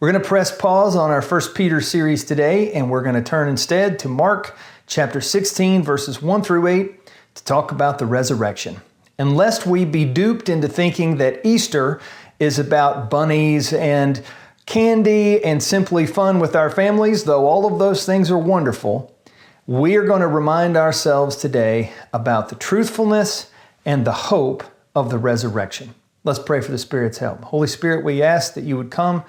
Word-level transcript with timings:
We're 0.00 0.12
going 0.12 0.22
to 0.22 0.28
press 0.28 0.56
pause 0.56 0.94
on 0.94 1.10
our 1.10 1.20
First 1.20 1.56
Peter 1.56 1.80
series 1.80 2.22
today, 2.22 2.72
and 2.72 2.88
we're 2.88 3.02
going 3.02 3.16
to 3.16 3.20
turn 3.20 3.48
instead 3.48 3.98
to 3.98 4.08
Mark 4.08 4.56
chapter 4.86 5.20
16, 5.20 5.82
verses 5.82 6.22
1 6.22 6.42
through 6.44 6.68
8, 6.68 7.10
to 7.34 7.44
talk 7.44 7.72
about 7.72 7.98
the 7.98 8.06
resurrection. 8.06 8.76
And 9.18 9.36
lest 9.36 9.66
we 9.66 9.84
be 9.84 10.04
duped 10.04 10.48
into 10.48 10.68
thinking 10.68 11.16
that 11.16 11.44
Easter 11.44 12.00
is 12.38 12.60
about 12.60 13.10
bunnies 13.10 13.72
and 13.72 14.22
candy 14.66 15.42
and 15.42 15.60
simply 15.60 16.06
fun 16.06 16.38
with 16.38 16.54
our 16.54 16.70
families, 16.70 17.24
though 17.24 17.48
all 17.48 17.66
of 17.66 17.80
those 17.80 18.06
things 18.06 18.30
are 18.30 18.38
wonderful, 18.38 19.12
we 19.66 19.96
are 19.96 20.04
going 20.04 20.20
to 20.20 20.28
remind 20.28 20.76
ourselves 20.76 21.34
today 21.34 21.92
about 22.12 22.50
the 22.50 22.54
truthfulness 22.54 23.50
and 23.84 24.04
the 24.04 24.12
hope 24.12 24.62
of 24.94 25.10
the 25.10 25.18
resurrection. 25.18 25.92
Let's 26.22 26.38
pray 26.38 26.60
for 26.60 26.70
the 26.70 26.78
Spirit's 26.78 27.18
help. 27.18 27.42
Holy 27.42 27.66
Spirit, 27.66 28.04
we 28.04 28.22
ask 28.22 28.54
that 28.54 28.62
you 28.62 28.76
would 28.76 28.92
come 28.92 29.24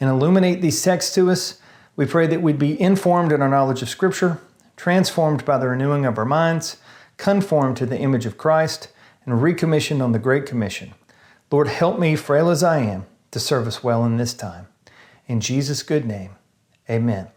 and 0.00 0.08
illuminate 0.10 0.60
these 0.60 0.82
texts 0.82 1.14
to 1.14 1.30
us. 1.30 1.60
We 1.96 2.06
pray 2.06 2.26
that 2.26 2.42
we'd 2.42 2.58
be 2.58 2.80
informed 2.80 3.32
in 3.32 3.42
our 3.42 3.48
knowledge 3.48 3.82
of 3.82 3.88
Scripture, 3.88 4.40
transformed 4.76 5.44
by 5.44 5.58
the 5.58 5.68
renewing 5.68 6.04
of 6.04 6.18
our 6.18 6.24
minds, 6.24 6.76
conformed 7.16 7.76
to 7.78 7.86
the 7.86 7.98
image 7.98 8.26
of 8.26 8.38
Christ, 8.38 8.88
and 9.24 9.42
recommissioned 9.42 10.02
on 10.02 10.12
the 10.12 10.18
Great 10.18 10.46
Commission. 10.46 10.94
Lord, 11.50 11.68
help 11.68 11.98
me, 11.98 12.16
frail 12.16 12.50
as 12.50 12.62
I 12.62 12.78
am, 12.78 13.06
to 13.30 13.40
serve 13.40 13.66
us 13.66 13.82
well 13.82 14.04
in 14.04 14.16
this 14.16 14.34
time. 14.34 14.68
In 15.26 15.40
Jesus' 15.40 15.82
good 15.82 16.06
name, 16.06 16.36
amen. 16.88 17.28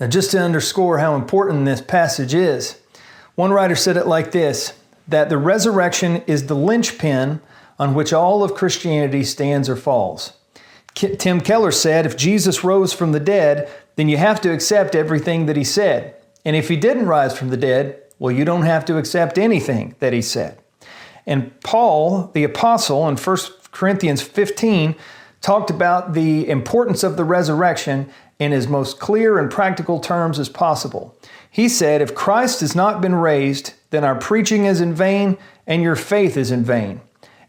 Now, 0.00 0.08
just 0.08 0.32
to 0.32 0.40
underscore 0.40 0.98
how 0.98 1.14
important 1.14 1.64
this 1.64 1.80
passage 1.80 2.34
is, 2.34 2.80
one 3.36 3.52
writer 3.52 3.76
said 3.76 3.96
it 3.96 4.06
like 4.06 4.32
this 4.32 4.74
that 5.06 5.28
the 5.28 5.38
resurrection 5.38 6.22
is 6.26 6.46
the 6.46 6.54
linchpin 6.54 7.40
on 7.78 7.94
which 7.94 8.12
all 8.12 8.42
of 8.42 8.54
Christianity 8.54 9.22
stands 9.22 9.68
or 9.68 9.76
falls. 9.76 10.32
Tim 10.94 11.40
Keller 11.40 11.72
said 11.72 12.06
if 12.06 12.16
Jesus 12.16 12.64
rose 12.64 12.92
from 12.92 13.12
the 13.12 13.20
dead, 13.20 13.70
then 13.96 14.08
you 14.08 14.16
have 14.16 14.40
to 14.42 14.52
accept 14.52 14.94
everything 14.94 15.46
that 15.46 15.56
he 15.56 15.64
said. 15.64 16.14
And 16.44 16.56
if 16.56 16.68
he 16.68 16.76
didn't 16.76 17.06
rise 17.06 17.36
from 17.36 17.48
the 17.48 17.56
dead, 17.56 18.00
well, 18.18 18.32
you 18.32 18.44
don't 18.44 18.62
have 18.62 18.84
to 18.86 18.98
accept 18.98 19.38
anything 19.38 19.94
that 19.98 20.12
he 20.12 20.22
said. 20.22 20.58
And 21.26 21.58
Paul, 21.62 22.30
the 22.34 22.44
apostle, 22.44 23.08
in 23.08 23.16
1 23.16 23.36
Corinthians 23.72 24.22
15, 24.22 24.94
talked 25.40 25.70
about 25.70 26.12
the 26.12 26.48
importance 26.48 27.02
of 27.02 27.16
the 27.16 27.24
resurrection 27.24 28.10
in 28.38 28.52
as 28.52 28.68
most 28.68 28.98
clear 28.98 29.38
and 29.38 29.50
practical 29.50 30.00
terms 30.00 30.38
as 30.38 30.48
possible. 30.48 31.16
He 31.50 31.68
said, 31.68 32.02
If 32.02 32.14
Christ 32.14 32.60
has 32.60 32.74
not 32.74 33.00
been 33.00 33.14
raised, 33.14 33.74
then 33.90 34.04
our 34.04 34.16
preaching 34.16 34.64
is 34.64 34.80
in 34.80 34.94
vain 34.94 35.38
and 35.66 35.82
your 35.82 35.96
faith 35.96 36.36
is 36.36 36.50
in 36.50 36.64
vain. 36.64 37.00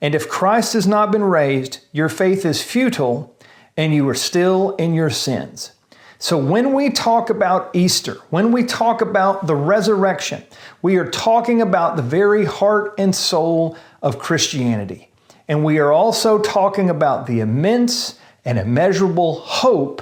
And 0.02 0.14
if 0.14 0.30
Christ 0.30 0.74
has 0.74 0.86
not 0.86 1.12
been 1.12 1.24
raised, 1.24 1.80
your 1.92 2.10
faith 2.10 2.46
is 2.46 2.62
futile 2.62 3.35
and 3.78 3.94
you 3.94 4.08
are 4.10 4.16
still 4.16 4.76
in 4.76 4.94
your 4.94 5.10
sins. 5.10 5.72
So, 6.18 6.38
when 6.38 6.74
we 6.74 6.90
talk 6.90 7.30
about 7.30 7.76
Easter, 7.76 8.16
when 8.30 8.52
we 8.52 8.64
talk 8.64 9.02
about 9.02 9.48
the 9.48 9.56
resurrection, 9.56 10.44
we 10.82 10.96
are 10.98 11.10
talking 11.10 11.62
about 11.62 11.98
the 11.98 12.02
very 12.02 12.46
heart 12.46 12.96
and 12.98 13.14
soul 13.14 13.78
of 14.02 14.18
Christianity. 14.18 15.12
And 15.48 15.64
we 15.64 15.78
are 15.78 15.92
also 15.92 16.40
talking 16.40 16.90
about 16.90 17.28
the 17.28 17.42
immense 17.42 18.18
and 18.46 18.58
immeasurable 18.58 19.36
hope 19.42 20.02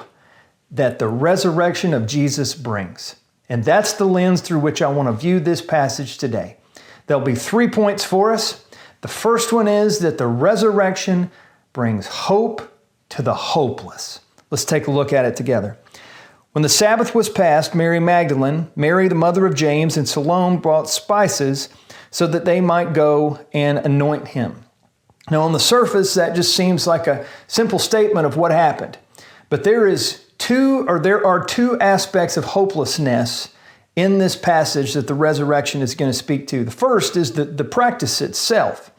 that 0.71 0.99
the 0.99 1.07
resurrection 1.07 1.93
of 1.93 2.07
Jesus 2.07 2.55
brings. 2.55 3.15
And 3.49 3.63
that's 3.63 3.93
the 3.93 4.05
lens 4.05 4.41
through 4.41 4.59
which 4.59 4.81
I 4.81 4.87
want 4.89 5.07
to 5.07 5.13
view 5.13 5.39
this 5.39 5.61
passage 5.61 6.17
today. 6.17 6.57
There'll 7.07 7.23
be 7.23 7.35
three 7.35 7.67
points 7.67 8.03
for 8.03 8.31
us. 8.31 8.65
The 9.01 9.07
first 9.07 9.51
one 9.51 9.67
is 9.67 9.99
that 9.99 10.17
the 10.17 10.27
resurrection 10.27 11.29
brings 11.73 12.07
hope 12.07 12.72
to 13.13 13.21
the 13.21 13.33
hopeless. 13.33 14.21
Let's 14.49 14.65
take 14.65 14.87
a 14.87 14.91
look 14.91 15.13
at 15.13 15.25
it 15.25 15.35
together. 15.35 15.77
When 16.53 16.63
the 16.63 16.69
Sabbath 16.69 17.13
was 17.13 17.29
past, 17.29 17.75
Mary 17.75 17.99
Magdalene, 17.99 18.71
Mary 18.75 19.07
the 19.07 19.15
mother 19.15 19.45
of 19.45 19.55
James, 19.55 19.97
and 19.97 20.07
Salome 20.07 20.57
brought 20.57 20.89
spices 20.89 21.69
so 22.09 22.25
that 22.27 22.45
they 22.45 22.59
might 22.59 22.93
go 22.93 23.39
and 23.53 23.77
anoint 23.79 24.29
him. 24.29 24.63
Now, 25.29 25.41
on 25.41 25.53
the 25.53 25.59
surface, 25.59 26.15
that 26.15 26.35
just 26.35 26.55
seems 26.55 26.85
like 26.87 27.07
a 27.07 27.25
simple 27.47 27.79
statement 27.79 28.25
of 28.25 28.35
what 28.35 28.51
happened. 28.51 28.97
But 29.49 29.63
there 29.63 29.87
is 29.87 30.25
two, 30.37 30.85
or 30.87 30.99
there 30.99 31.25
are 31.25 31.43
two 31.43 31.79
aspects 31.79 32.35
of 32.35 32.45
hopelessness 32.45 33.49
in 33.95 34.17
this 34.17 34.35
passage 34.35 34.93
that 34.93 35.07
the 35.07 35.13
resurrection 35.13 35.81
is 35.81 35.93
going 35.93 36.11
to 36.11 36.17
speak 36.17 36.47
to. 36.47 36.63
The 36.63 36.71
first 36.71 37.15
is 37.15 37.33
the, 37.33 37.45
the 37.45 37.63
practice 37.63 38.21
itself. 38.21 38.91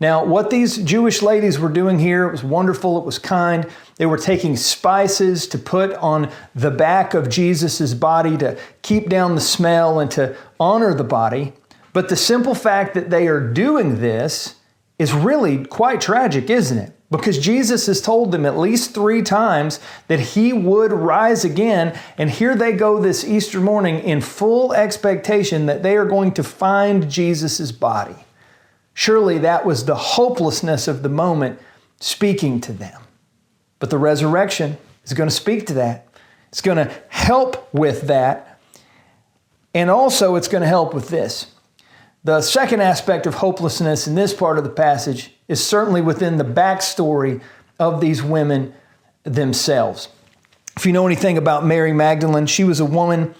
Now, 0.00 0.24
what 0.24 0.48
these 0.48 0.78
Jewish 0.78 1.20
ladies 1.20 1.58
were 1.58 1.68
doing 1.68 1.98
here, 1.98 2.26
it 2.26 2.32
was 2.32 2.42
wonderful, 2.42 2.98
it 2.98 3.04
was 3.04 3.18
kind. 3.18 3.66
They 3.96 4.06
were 4.06 4.16
taking 4.16 4.56
spices 4.56 5.46
to 5.48 5.58
put 5.58 5.92
on 5.96 6.30
the 6.54 6.70
back 6.70 7.12
of 7.12 7.28
Jesus' 7.28 7.92
body 7.92 8.38
to 8.38 8.58
keep 8.80 9.10
down 9.10 9.34
the 9.34 9.42
smell 9.42 10.00
and 10.00 10.10
to 10.12 10.34
honor 10.58 10.94
the 10.94 11.04
body. 11.04 11.52
But 11.92 12.08
the 12.08 12.16
simple 12.16 12.54
fact 12.54 12.94
that 12.94 13.10
they 13.10 13.28
are 13.28 13.40
doing 13.40 14.00
this 14.00 14.54
is 14.98 15.12
really 15.12 15.66
quite 15.66 16.00
tragic, 16.00 16.48
isn't 16.48 16.78
it? 16.78 16.92
Because 17.10 17.38
Jesus 17.38 17.86
has 17.86 18.00
told 18.00 18.32
them 18.32 18.46
at 18.46 18.56
least 18.56 18.94
three 18.94 19.20
times 19.20 19.80
that 20.06 20.20
he 20.20 20.52
would 20.52 20.92
rise 20.92 21.44
again. 21.44 21.98
And 22.16 22.30
here 22.30 22.54
they 22.54 22.72
go 22.72 23.00
this 23.00 23.24
Easter 23.24 23.60
morning 23.60 23.98
in 23.98 24.20
full 24.22 24.72
expectation 24.72 25.66
that 25.66 25.82
they 25.82 25.96
are 25.96 26.04
going 26.06 26.32
to 26.32 26.44
find 26.44 27.10
Jesus' 27.10 27.72
body. 27.72 28.14
Surely 29.00 29.38
that 29.38 29.64
was 29.64 29.86
the 29.86 29.94
hopelessness 29.94 30.86
of 30.86 31.02
the 31.02 31.08
moment 31.08 31.58
speaking 32.00 32.60
to 32.60 32.70
them. 32.70 33.00
But 33.78 33.88
the 33.88 33.96
resurrection 33.96 34.76
is 35.06 35.14
going 35.14 35.26
to 35.26 35.34
speak 35.34 35.66
to 35.68 35.72
that. 35.72 36.06
It's 36.50 36.60
going 36.60 36.76
to 36.76 36.92
help 37.08 37.72
with 37.72 38.02
that. 38.08 38.60
And 39.72 39.88
also, 39.88 40.36
it's 40.36 40.48
going 40.48 40.60
to 40.60 40.68
help 40.68 40.92
with 40.92 41.08
this. 41.08 41.46
The 42.24 42.42
second 42.42 42.82
aspect 42.82 43.24
of 43.24 43.36
hopelessness 43.36 44.06
in 44.06 44.16
this 44.16 44.34
part 44.34 44.58
of 44.58 44.64
the 44.64 44.70
passage 44.70 45.34
is 45.48 45.66
certainly 45.66 46.02
within 46.02 46.36
the 46.36 46.44
backstory 46.44 47.40
of 47.78 48.02
these 48.02 48.22
women 48.22 48.74
themselves. 49.22 50.10
If 50.76 50.84
you 50.84 50.92
know 50.92 51.06
anything 51.06 51.38
about 51.38 51.64
Mary 51.64 51.94
Magdalene, 51.94 52.44
she 52.44 52.64
was 52.64 52.80
a 52.80 52.84
woman 52.84 53.34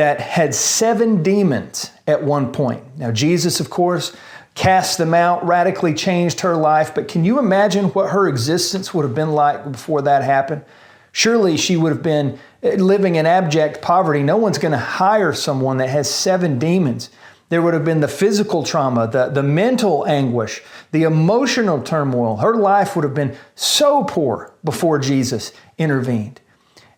that 0.00 0.18
had 0.18 0.54
seven 0.54 1.22
demons 1.22 1.90
at 2.06 2.24
one 2.24 2.50
point. 2.52 2.82
Now, 2.96 3.12
Jesus, 3.12 3.60
of 3.60 3.68
course, 3.68 4.16
cast 4.54 4.96
them 4.96 5.12
out, 5.12 5.46
radically 5.46 5.92
changed 5.92 6.40
her 6.40 6.56
life. 6.56 6.94
But 6.94 7.06
can 7.06 7.22
you 7.22 7.38
imagine 7.38 7.88
what 7.88 8.08
her 8.08 8.26
existence 8.26 8.94
would 8.94 9.02
have 9.02 9.14
been 9.14 9.32
like 9.32 9.70
before 9.70 10.00
that 10.00 10.24
happened? 10.24 10.64
Surely 11.12 11.58
she 11.58 11.76
would 11.76 11.92
have 11.92 12.02
been 12.02 12.38
living 12.62 13.16
in 13.16 13.26
abject 13.26 13.82
poverty. 13.82 14.22
No 14.22 14.38
one's 14.38 14.56
going 14.56 14.72
to 14.72 14.78
hire 14.78 15.34
someone 15.34 15.76
that 15.76 15.90
has 15.90 16.10
seven 16.10 16.58
demons. 16.58 17.10
There 17.50 17.60
would 17.60 17.74
have 17.74 17.84
been 17.84 18.00
the 18.00 18.08
physical 18.08 18.62
trauma, 18.62 19.06
the, 19.06 19.28
the 19.28 19.42
mental 19.42 20.06
anguish, 20.06 20.62
the 20.92 21.02
emotional 21.02 21.82
turmoil. 21.82 22.38
Her 22.38 22.54
life 22.54 22.96
would 22.96 23.04
have 23.04 23.12
been 23.12 23.36
so 23.54 24.04
poor 24.04 24.54
before 24.64 24.98
Jesus 24.98 25.52
intervened. 25.76 26.40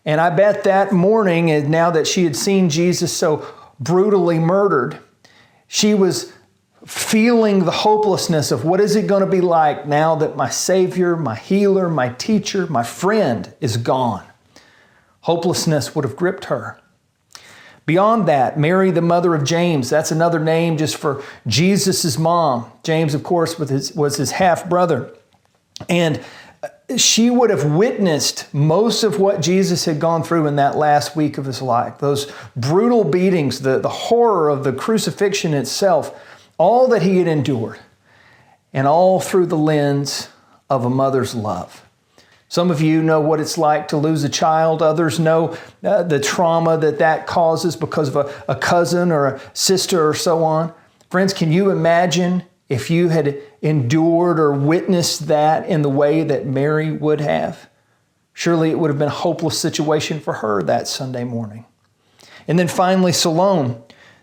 And 0.05 0.19
I 0.19 0.29
bet 0.29 0.63
that 0.65 0.91
morning, 0.91 1.49
and 1.49 1.69
now 1.69 1.91
that 1.91 2.07
she 2.07 2.23
had 2.23 2.35
seen 2.35 2.69
Jesus 2.69 3.15
so 3.15 3.45
brutally 3.79 4.39
murdered, 4.39 4.99
she 5.67 5.93
was 5.93 6.33
feeling 6.85 7.63
the 7.63 7.71
hopelessness 7.71 8.51
of 8.51 8.65
what 8.65 8.81
is 8.81 8.95
it 8.95 9.07
going 9.07 9.23
to 9.23 9.29
be 9.29 9.39
like 9.39 9.87
now 9.87 10.15
that 10.15 10.35
my 10.35 10.49
Savior, 10.49 11.15
my 11.15 11.35
healer, 11.35 11.87
my 11.89 12.09
teacher, 12.09 12.67
my 12.67 12.83
friend 12.83 13.53
is 13.61 13.77
gone. 13.77 14.25
Hopelessness 15.21 15.95
would 15.95 16.03
have 16.03 16.17
gripped 16.17 16.45
her. 16.45 16.79
Beyond 17.85 18.27
that, 18.27 18.57
Mary, 18.57 18.91
the 18.91 19.01
mother 19.01 19.35
of 19.35 19.43
James, 19.43 19.89
that's 19.89 20.11
another 20.11 20.39
name 20.39 20.77
just 20.77 20.95
for 20.95 21.23
Jesus' 21.47 22.17
mom. 22.17 22.71
James, 22.83 23.13
of 23.13 23.23
course, 23.23 23.57
was 23.59 23.69
his, 23.69 23.93
was 23.93 24.17
his 24.17 24.31
half 24.31 24.69
brother. 24.69 25.13
And 25.89 26.23
she 26.97 27.29
would 27.29 27.49
have 27.49 27.65
witnessed 27.65 28.53
most 28.53 29.03
of 29.03 29.19
what 29.19 29.41
Jesus 29.41 29.85
had 29.85 29.99
gone 29.99 30.23
through 30.23 30.47
in 30.47 30.57
that 30.57 30.75
last 30.75 31.15
week 31.15 31.37
of 31.37 31.45
his 31.45 31.61
life 31.61 31.97
those 31.99 32.31
brutal 32.55 33.03
beatings, 33.03 33.61
the, 33.61 33.79
the 33.79 33.89
horror 33.89 34.49
of 34.49 34.63
the 34.63 34.73
crucifixion 34.73 35.53
itself 35.53 36.19
all 36.57 36.87
that 36.87 37.01
he 37.01 37.17
had 37.17 37.27
endured, 37.27 37.79
and 38.71 38.87
all 38.87 39.19
through 39.19 39.47
the 39.47 39.57
lens 39.57 40.29
of 40.69 40.85
a 40.85 40.89
mother's 40.89 41.35
love. 41.35 41.83
Some 42.47 42.69
of 42.69 42.81
you 42.81 43.01
know 43.01 43.19
what 43.19 43.39
it's 43.39 43.57
like 43.57 43.87
to 43.89 43.97
lose 43.97 44.23
a 44.23 44.29
child. 44.29 44.81
Others 44.81 45.19
know 45.19 45.57
uh, 45.83 46.03
the 46.03 46.19
trauma 46.19 46.77
that 46.77 46.99
that 46.99 47.25
causes 47.25 47.75
because 47.75 48.09
of 48.09 48.15
a, 48.15 48.43
a 48.47 48.55
cousin 48.55 49.11
or 49.11 49.25
a 49.25 49.41
sister 49.53 50.07
or 50.07 50.13
so 50.13 50.43
on. 50.43 50.71
Friends, 51.09 51.33
can 51.33 51.51
you 51.51 51.71
imagine 51.71 52.43
if 52.69 52.89
you 52.89 53.09
had 53.09 53.41
endured 53.63 54.39
or 54.39 54.51
witnessed 54.51 55.27
that 55.27 55.67
in 55.67 55.81
the 55.81 55.89
way 55.89 56.23
that 56.23 56.45
Mary 56.45 56.91
would 56.91 57.21
have? 57.21 57.69
Surely 58.33 58.69
it 58.69 58.77
would 58.77 58.89
have 58.89 58.99
been 58.99 59.07
a 59.07 59.11
hopeless 59.11 59.57
situation 59.57 60.19
for 60.19 60.33
her 60.33 60.61
that 60.61 60.87
Sunday 60.87 61.23
morning. 61.23 61.65
And 62.47 62.59
then 62.59 62.67
finally, 62.67 63.13
Salome. 63.13 63.77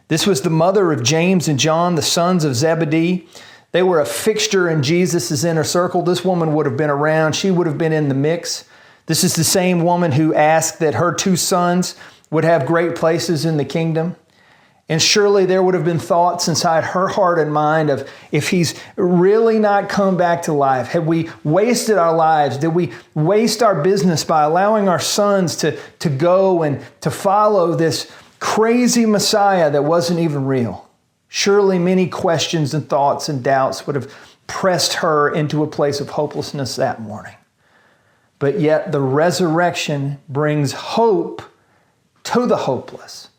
This 0.09 0.27
was 0.27 0.43
the 0.43 0.51
mother 0.51 0.93
of 0.93 1.03
James 1.03 1.49
and 1.49 1.59
John, 1.59 1.95
the 1.95 2.03
sons 2.03 2.45
of 2.45 2.55
Zebedee. 2.55 3.29
They 3.73 3.83
were 3.83 4.01
a 4.01 4.07
fixture 4.07 4.69
in 4.69 4.83
Jesus' 4.83 5.45
inner 5.45 5.65
circle. 5.65 6.03
This 6.03 6.25
woman 6.25 6.55
would 6.55 6.67
have 6.67 6.77
been 6.77 6.91
around, 6.91 7.35
she 7.35 7.51
would 7.51 7.67
have 7.67 7.79
been 7.79 7.93
in 7.93 8.09
the 8.09 8.15
mix. 8.15 8.65
This 9.07 9.25
is 9.25 9.37
the 9.37 9.45
same 9.45 9.85
woman 9.85 10.13
who 10.13 10.35
asked 10.35 10.81
that 10.81 10.95
her 10.95 11.15
two 11.15 11.37
sons 11.37 11.95
would 12.31 12.45
have 12.45 12.67
great 12.67 12.95
places 12.95 13.45
in 13.45 13.57
the 13.57 13.65
kingdom. 13.65 14.17
And 14.91 15.01
surely 15.01 15.47
there 15.47 15.63
would 15.63 15.75
have 15.75 15.85
been 15.85 16.01
thoughts 16.01 16.49
inside 16.49 16.83
her 16.83 17.07
heart 17.07 17.39
and 17.39 17.53
mind 17.53 17.91
of 17.91 18.11
if 18.33 18.51
he's 18.51 18.75
really 18.97 19.61
not 19.61 19.89
come 19.89 20.17
back 20.17 20.43
to 20.43 20.53
life, 20.53 20.89
have 20.89 21.07
we 21.07 21.31
wasted 21.45 21.97
our 21.97 22.13
lives? 22.13 22.59
Did 22.59 22.75
we 22.75 22.93
waste 23.15 23.63
our 23.63 23.83
business 23.83 24.25
by 24.25 24.43
allowing 24.43 24.89
our 24.89 24.99
sons 24.99 25.55
to, 25.59 25.79
to 26.01 26.11
go 26.11 26.65
and 26.65 26.85
to 27.03 27.11
follow 27.13 27.77
this 27.77 28.11
crazy 28.41 29.07
Messiah 29.07 29.71
that 29.71 29.85
wasn't 29.85 30.19
even 30.19 30.45
real? 30.45 30.91
Surely 31.29 31.79
many 31.79 32.09
questions 32.09 32.75
and 32.75 32.89
thoughts 32.89 33.29
and 33.29 33.45
doubts 33.45 33.87
would 33.87 33.95
have 33.95 34.13
pressed 34.49 34.95
her 34.95 35.33
into 35.33 35.63
a 35.63 35.69
place 35.69 36.01
of 36.01 36.11
hopelessness 36.11 36.75
that 36.75 37.01
morning. 37.01 37.37
But 38.41 38.59
yet 38.59 38.91
the 38.91 39.01
resurrection 39.01 40.19
brings 40.29 40.73
hope 40.73 41.43
to 42.25 42.47
the 42.47 42.57
hopeless. 42.57 43.30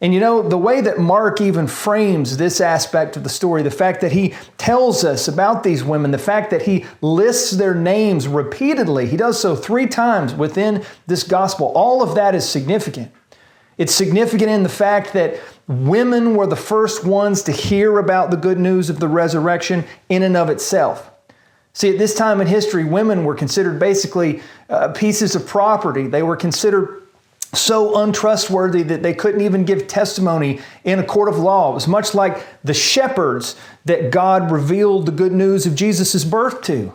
And 0.00 0.14
you 0.14 0.20
know, 0.20 0.42
the 0.42 0.58
way 0.58 0.80
that 0.80 0.98
Mark 0.98 1.40
even 1.40 1.66
frames 1.66 2.36
this 2.36 2.60
aspect 2.60 3.16
of 3.16 3.24
the 3.24 3.28
story, 3.28 3.62
the 3.62 3.70
fact 3.70 4.00
that 4.02 4.12
he 4.12 4.34
tells 4.56 5.04
us 5.04 5.26
about 5.26 5.64
these 5.64 5.82
women, 5.82 6.12
the 6.12 6.18
fact 6.18 6.50
that 6.50 6.62
he 6.62 6.86
lists 7.00 7.50
their 7.52 7.74
names 7.74 8.28
repeatedly, 8.28 9.06
he 9.06 9.16
does 9.16 9.40
so 9.40 9.56
three 9.56 9.86
times 9.86 10.34
within 10.34 10.84
this 11.08 11.24
gospel, 11.24 11.72
all 11.74 12.00
of 12.00 12.14
that 12.14 12.36
is 12.36 12.48
significant. 12.48 13.10
It's 13.76 13.94
significant 13.94 14.50
in 14.50 14.62
the 14.62 14.68
fact 14.68 15.12
that 15.14 15.40
women 15.66 16.36
were 16.36 16.46
the 16.46 16.56
first 16.56 17.04
ones 17.04 17.42
to 17.42 17.52
hear 17.52 17.98
about 17.98 18.30
the 18.30 18.36
good 18.36 18.58
news 18.58 18.90
of 18.90 19.00
the 19.00 19.08
resurrection 19.08 19.84
in 20.08 20.22
and 20.22 20.36
of 20.36 20.48
itself. 20.48 21.10
See, 21.72 21.90
at 21.90 21.98
this 21.98 22.14
time 22.14 22.40
in 22.40 22.46
history, 22.46 22.84
women 22.84 23.24
were 23.24 23.34
considered 23.34 23.78
basically 23.78 24.42
uh, 24.68 24.88
pieces 24.88 25.36
of 25.36 25.46
property. 25.46 26.06
They 26.08 26.22
were 26.22 26.36
considered 26.36 27.02
so 27.54 28.02
untrustworthy 28.02 28.82
that 28.82 29.02
they 29.02 29.14
couldn't 29.14 29.40
even 29.40 29.64
give 29.64 29.86
testimony 29.86 30.60
in 30.84 30.98
a 30.98 31.04
court 31.04 31.28
of 31.28 31.38
law. 31.38 31.70
It 31.70 31.74
was 31.74 31.88
much 31.88 32.14
like 32.14 32.46
the 32.62 32.74
shepherds 32.74 33.56
that 33.86 34.10
God 34.10 34.50
revealed 34.50 35.06
the 35.06 35.12
good 35.12 35.32
news 35.32 35.64
of 35.66 35.74
Jesus' 35.74 36.24
birth 36.24 36.62
to. 36.62 36.92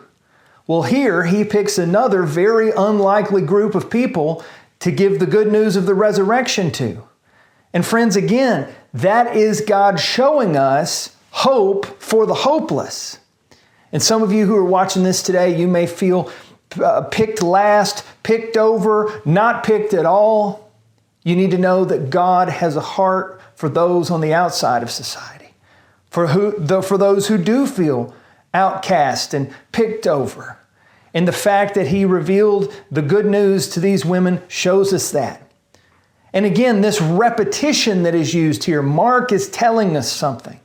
Well, 0.67 0.83
here 0.83 1.23
he 1.25 1.43
picks 1.43 1.77
another 1.77 2.23
very 2.23 2.71
unlikely 2.71 3.41
group 3.41 3.75
of 3.75 3.89
people 3.89 4.43
to 4.79 4.91
give 4.91 5.19
the 5.19 5.25
good 5.25 5.51
news 5.51 5.75
of 5.75 5.85
the 5.85 5.95
resurrection 5.95 6.71
to. 6.71 7.03
And 7.73 7.85
friends, 7.85 8.15
again, 8.15 8.73
that 8.93 9.35
is 9.35 9.61
God 9.61 9.99
showing 9.99 10.55
us 10.55 11.15
hope 11.31 11.85
for 12.01 12.25
the 12.25 12.33
hopeless. 12.33 13.17
And 13.91 14.01
some 14.01 14.21
of 14.21 14.31
you 14.31 14.45
who 14.45 14.55
are 14.55 14.65
watching 14.65 15.03
this 15.03 15.23
today, 15.23 15.57
you 15.57 15.67
may 15.67 15.87
feel 15.87 16.31
uh, 16.79 17.01
picked 17.03 17.41
last, 17.41 18.05
picked 18.23 18.57
over, 18.57 19.21
not 19.25 19.63
picked 19.63 19.93
at 19.93 20.05
all. 20.05 20.71
You 21.23 21.35
need 21.35 21.51
to 21.51 21.57
know 21.57 21.85
that 21.85 22.09
God 22.09 22.49
has 22.49 22.75
a 22.75 22.81
heart 22.81 23.41
for 23.55 23.69
those 23.69 24.11
on 24.11 24.21
the 24.21 24.33
outside 24.33 24.83
of 24.83 24.91
society, 24.91 25.53
for, 26.09 26.27
who, 26.27 26.57
the, 26.57 26.81
for 26.81 26.97
those 26.97 27.27
who 27.27 27.37
do 27.37 27.65
feel 27.65 28.13
outcast 28.53 29.33
and 29.33 29.53
picked 29.71 30.05
over. 30.05 30.59
And 31.13 31.27
the 31.27 31.31
fact 31.31 31.75
that 31.75 31.87
He 31.87 32.05
revealed 32.05 32.73
the 32.91 33.01
good 33.01 33.25
news 33.25 33.69
to 33.69 33.79
these 33.79 34.03
women 34.03 34.41
shows 34.47 34.93
us 34.93 35.11
that. 35.11 35.41
And 36.33 36.45
again, 36.45 36.81
this 36.81 36.99
repetition 36.99 38.03
that 38.03 38.15
is 38.15 38.33
used 38.33 38.63
here, 38.63 38.81
Mark 38.81 39.31
is 39.31 39.49
telling 39.49 39.95
us 39.95 40.11
something. 40.11 40.59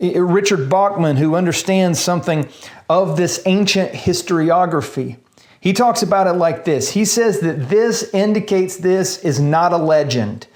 Richard 0.00 0.68
Bauckham, 0.70 1.16
who 1.16 1.34
understands 1.36 1.98
something 1.98 2.48
of 2.88 3.16
this 3.16 3.42
ancient 3.46 3.92
historiography, 3.92 5.18
he 5.66 5.72
talks 5.72 6.00
about 6.00 6.28
it 6.28 6.34
like 6.34 6.64
this. 6.64 6.90
He 6.90 7.04
says 7.04 7.40
that 7.40 7.68
this 7.68 8.08
indicates 8.14 8.76
this 8.76 9.18
is 9.24 9.40
not 9.40 9.72
a 9.72 9.76
legend. 9.76 10.46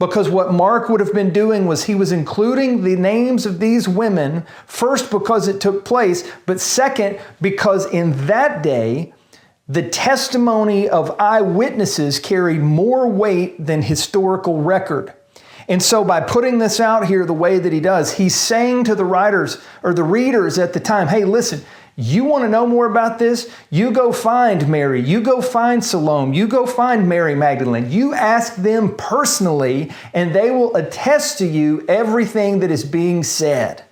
Because 0.00 0.28
what 0.28 0.52
Mark 0.52 0.88
would 0.88 0.98
have 0.98 1.14
been 1.14 1.32
doing 1.32 1.66
was 1.66 1.84
he 1.84 1.94
was 1.94 2.10
including 2.10 2.82
the 2.82 2.96
names 2.96 3.46
of 3.46 3.60
these 3.60 3.88
women, 3.88 4.44
first 4.66 5.08
because 5.12 5.46
it 5.46 5.60
took 5.60 5.84
place, 5.84 6.28
but 6.46 6.60
second 6.60 7.20
because 7.40 7.86
in 7.94 8.26
that 8.26 8.60
day, 8.60 9.14
the 9.68 9.88
testimony 9.88 10.88
of 10.88 11.14
eyewitnesses 11.20 12.18
carried 12.18 12.60
more 12.60 13.06
weight 13.06 13.64
than 13.64 13.82
historical 13.82 14.62
record. 14.62 15.14
And 15.68 15.80
so, 15.80 16.02
by 16.02 16.22
putting 16.22 16.58
this 16.58 16.80
out 16.80 17.06
here 17.06 17.24
the 17.24 17.32
way 17.32 17.60
that 17.60 17.72
he 17.72 17.78
does, 17.78 18.14
he's 18.14 18.34
saying 18.34 18.82
to 18.84 18.96
the 18.96 19.04
writers 19.04 19.58
or 19.84 19.94
the 19.94 20.02
readers 20.02 20.58
at 20.58 20.72
the 20.72 20.80
time, 20.80 21.06
hey, 21.06 21.24
listen, 21.24 21.64
you 22.00 22.24
want 22.24 22.44
to 22.44 22.48
know 22.48 22.66
more 22.66 22.86
about 22.86 23.18
this? 23.18 23.52
You 23.70 23.90
go 23.90 24.12
find 24.12 24.68
Mary. 24.68 25.00
You 25.00 25.20
go 25.20 25.40
find 25.40 25.84
Salome. 25.84 26.36
You 26.36 26.48
go 26.48 26.66
find 26.66 27.08
Mary 27.08 27.34
Magdalene. 27.34 27.90
You 27.90 28.14
ask 28.14 28.56
them 28.56 28.96
personally, 28.96 29.92
and 30.14 30.34
they 30.34 30.50
will 30.50 30.74
attest 30.76 31.38
to 31.38 31.46
you 31.46 31.84
everything 31.88 32.60
that 32.60 32.70
is 32.70 32.84
being 32.84 33.22
said. 33.22 33.84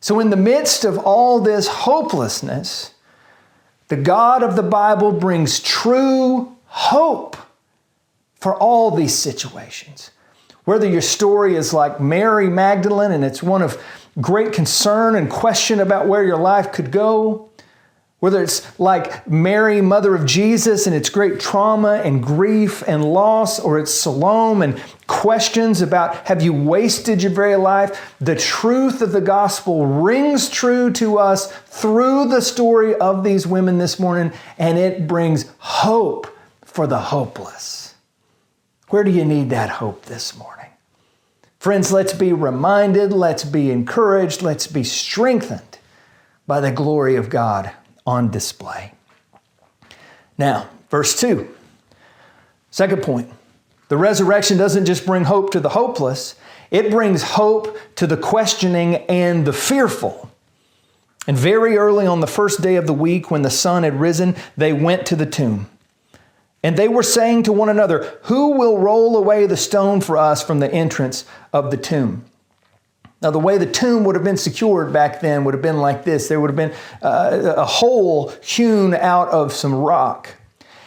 So, 0.00 0.20
in 0.20 0.30
the 0.30 0.36
midst 0.36 0.84
of 0.84 0.98
all 0.98 1.40
this 1.40 1.68
hopelessness, 1.68 2.94
the 3.88 3.96
God 3.96 4.42
of 4.42 4.56
the 4.56 4.62
Bible 4.62 5.12
brings 5.12 5.60
true 5.60 6.56
hope 6.66 7.36
for 8.36 8.54
all 8.54 8.90
these 8.90 9.14
situations. 9.14 10.10
Whether 10.64 10.88
your 10.88 11.02
story 11.02 11.56
is 11.56 11.74
like 11.74 12.00
Mary 12.00 12.48
Magdalene 12.48 13.10
and 13.10 13.24
it's 13.24 13.42
one 13.42 13.62
of 13.62 13.82
great 14.20 14.52
concern 14.52 15.14
and 15.14 15.30
question 15.30 15.80
about 15.80 16.06
where 16.06 16.24
your 16.24 16.38
life 16.38 16.72
could 16.72 16.90
go, 16.90 17.50
whether 18.20 18.42
it's 18.42 18.78
like 18.78 19.26
Mary, 19.26 19.80
mother 19.80 20.14
of 20.14 20.26
Jesus, 20.26 20.86
and 20.86 20.94
it's 20.94 21.08
great 21.08 21.40
trauma 21.40 22.02
and 22.04 22.22
grief 22.22 22.86
and 22.86 23.02
loss, 23.02 23.58
or 23.58 23.78
it's 23.78 23.92
Salome 23.92 24.64
and 24.64 24.82
questions 25.06 25.80
about 25.80 26.14
have 26.26 26.42
you 26.42 26.52
wasted 26.52 27.22
your 27.22 27.32
very 27.32 27.56
life, 27.56 28.14
the 28.20 28.36
truth 28.36 29.00
of 29.00 29.12
the 29.12 29.22
gospel 29.22 29.86
rings 29.86 30.50
true 30.50 30.90
to 30.92 31.18
us 31.18 31.50
through 31.66 32.28
the 32.28 32.42
story 32.42 32.94
of 32.96 33.24
these 33.24 33.46
women 33.46 33.78
this 33.78 33.98
morning, 33.98 34.32
and 34.58 34.78
it 34.78 35.06
brings 35.06 35.50
hope 35.58 36.26
for 36.62 36.86
the 36.86 36.98
hopeless. 36.98 37.94
Where 38.90 39.02
do 39.02 39.10
you 39.10 39.24
need 39.24 39.50
that 39.50 39.70
hope 39.70 40.04
this 40.04 40.36
morning? 40.36 40.59
Friends, 41.60 41.92
let's 41.92 42.14
be 42.14 42.32
reminded, 42.32 43.12
let's 43.12 43.44
be 43.44 43.70
encouraged, 43.70 44.40
let's 44.40 44.66
be 44.66 44.82
strengthened 44.82 45.76
by 46.46 46.58
the 46.58 46.72
glory 46.72 47.16
of 47.16 47.28
God 47.28 47.70
on 48.06 48.30
display. 48.30 48.94
Now, 50.38 50.70
verse 50.88 51.20
2. 51.20 51.54
Second 52.70 53.02
point. 53.02 53.30
The 53.88 53.98
resurrection 53.98 54.56
doesn't 54.56 54.86
just 54.86 55.04
bring 55.04 55.24
hope 55.24 55.52
to 55.52 55.60
the 55.60 55.68
hopeless, 55.68 56.34
it 56.70 56.90
brings 56.90 57.22
hope 57.22 57.76
to 57.96 58.06
the 58.06 58.16
questioning 58.16 58.96
and 59.10 59.44
the 59.44 59.52
fearful. 59.52 60.30
And 61.26 61.36
very 61.36 61.76
early 61.76 62.06
on 62.06 62.20
the 62.20 62.26
first 62.26 62.62
day 62.62 62.76
of 62.76 62.86
the 62.86 62.94
week, 62.94 63.30
when 63.30 63.42
the 63.42 63.50
sun 63.50 63.82
had 63.82 64.00
risen, 64.00 64.34
they 64.56 64.72
went 64.72 65.04
to 65.06 65.16
the 65.16 65.26
tomb. 65.26 65.68
And 66.62 66.76
they 66.76 66.88
were 66.88 67.02
saying 67.02 67.44
to 67.44 67.52
one 67.52 67.68
another, 67.68 68.18
Who 68.24 68.50
will 68.50 68.78
roll 68.78 69.16
away 69.16 69.46
the 69.46 69.56
stone 69.56 70.00
for 70.00 70.16
us 70.16 70.42
from 70.42 70.60
the 70.60 70.72
entrance 70.72 71.24
of 71.52 71.70
the 71.70 71.76
tomb? 71.76 72.24
Now, 73.22 73.30
the 73.30 73.38
way 73.38 73.58
the 73.58 73.66
tomb 73.66 74.04
would 74.04 74.14
have 74.14 74.24
been 74.24 74.38
secured 74.38 74.92
back 74.92 75.20
then 75.20 75.44
would 75.44 75.52
have 75.52 75.62
been 75.62 75.78
like 75.78 76.04
this 76.04 76.28
there 76.28 76.40
would 76.40 76.50
have 76.50 76.56
been 76.56 76.74
uh, 77.02 77.54
a 77.56 77.64
hole 77.64 78.32
hewn 78.42 78.94
out 78.94 79.28
of 79.28 79.52
some 79.52 79.74
rock. 79.74 80.36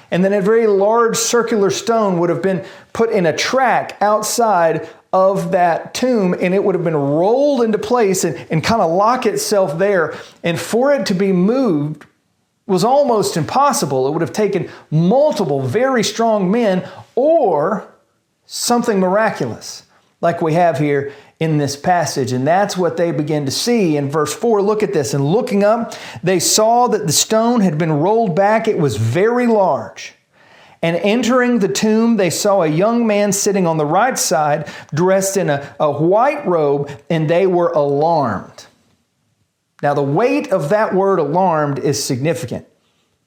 And 0.09 0.23
then 0.23 0.33
a 0.33 0.41
very 0.41 0.67
large 0.67 1.17
circular 1.17 1.69
stone 1.71 2.19
would 2.19 2.29
have 2.29 2.41
been 2.41 2.65
put 2.91 3.11
in 3.11 3.25
a 3.25 3.35
track 3.35 3.97
outside 4.01 4.87
of 5.11 5.51
that 5.51 5.93
tomb, 5.93 6.33
and 6.39 6.55
it 6.55 6.63
would 6.63 6.75
have 6.75 6.83
been 6.83 6.95
rolled 6.95 7.63
into 7.63 7.77
place 7.77 8.23
and, 8.23 8.35
and 8.49 8.63
kind 8.63 8.81
of 8.81 8.91
lock 8.91 9.25
itself 9.27 9.77
there. 9.77 10.15
And 10.43 10.59
for 10.59 10.91
it 10.91 11.05
to 11.07 11.13
be 11.13 11.31
moved 11.31 12.05
was 12.65 12.83
almost 12.83 13.35
impossible. 13.35 14.07
It 14.07 14.11
would 14.11 14.21
have 14.21 14.33
taken 14.33 14.69
multiple 14.89 15.61
very 15.61 16.03
strong 16.03 16.49
men 16.49 16.87
or 17.15 17.93
something 18.45 18.99
miraculous, 18.99 19.83
like 20.21 20.41
we 20.41 20.53
have 20.53 20.77
here 20.77 21.13
in 21.39 21.57
this 21.57 21.75
passage. 21.75 22.31
And 22.31 22.47
that's 22.47 22.77
what 22.77 22.95
they 22.95 23.11
begin 23.11 23.45
to 23.45 23.51
see 23.51 23.97
in 23.97 24.09
verse 24.09 24.33
4. 24.33 24.61
Look 24.61 24.81
at 24.81 24.93
this. 24.93 25.13
And 25.13 25.25
looking 25.25 25.63
up, 25.63 25.93
they 26.23 26.39
saw 26.39 26.87
that 26.87 27.05
the 27.05 27.13
stone 27.13 27.61
had 27.61 27.77
been 27.77 27.91
rolled 27.91 28.35
back, 28.35 28.67
it 28.67 28.77
was 28.77 28.97
very 28.97 29.47
large. 29.47 30.13
And 30.81 30.97
entering 30.97 31.59
the 31.59 31.69
tomb, 31.69 32.17
they 32.17 32.29
saw 32.29 32.61
a 32.61 32.67
young 32.67 33.07
man 33.07 33.31
sitting 33.31 33.65
on 33.65 33.77
the 33.77 33.85
right 33.85 34.17
side, 34.17 34.69
dressed 34.93 35.37
in 35.37 35.49
a, 35.49 35.75
a 35.79 35.89
white 35.89 36.45
robe, 36.45 36.91
and 37.09 37.29
they 37.29 37.47
were 37.47 37.69
alarmed. 37.69 38.67
Now, 39.83 39.93
the 39.93 40.01
weight 40.01 40.51
of 40.51 40.69
that 40.69 40.95
word 40.95 41.19
alarmed 41.19 41.77
is 41.77 42.01
significant. 42.01 42.65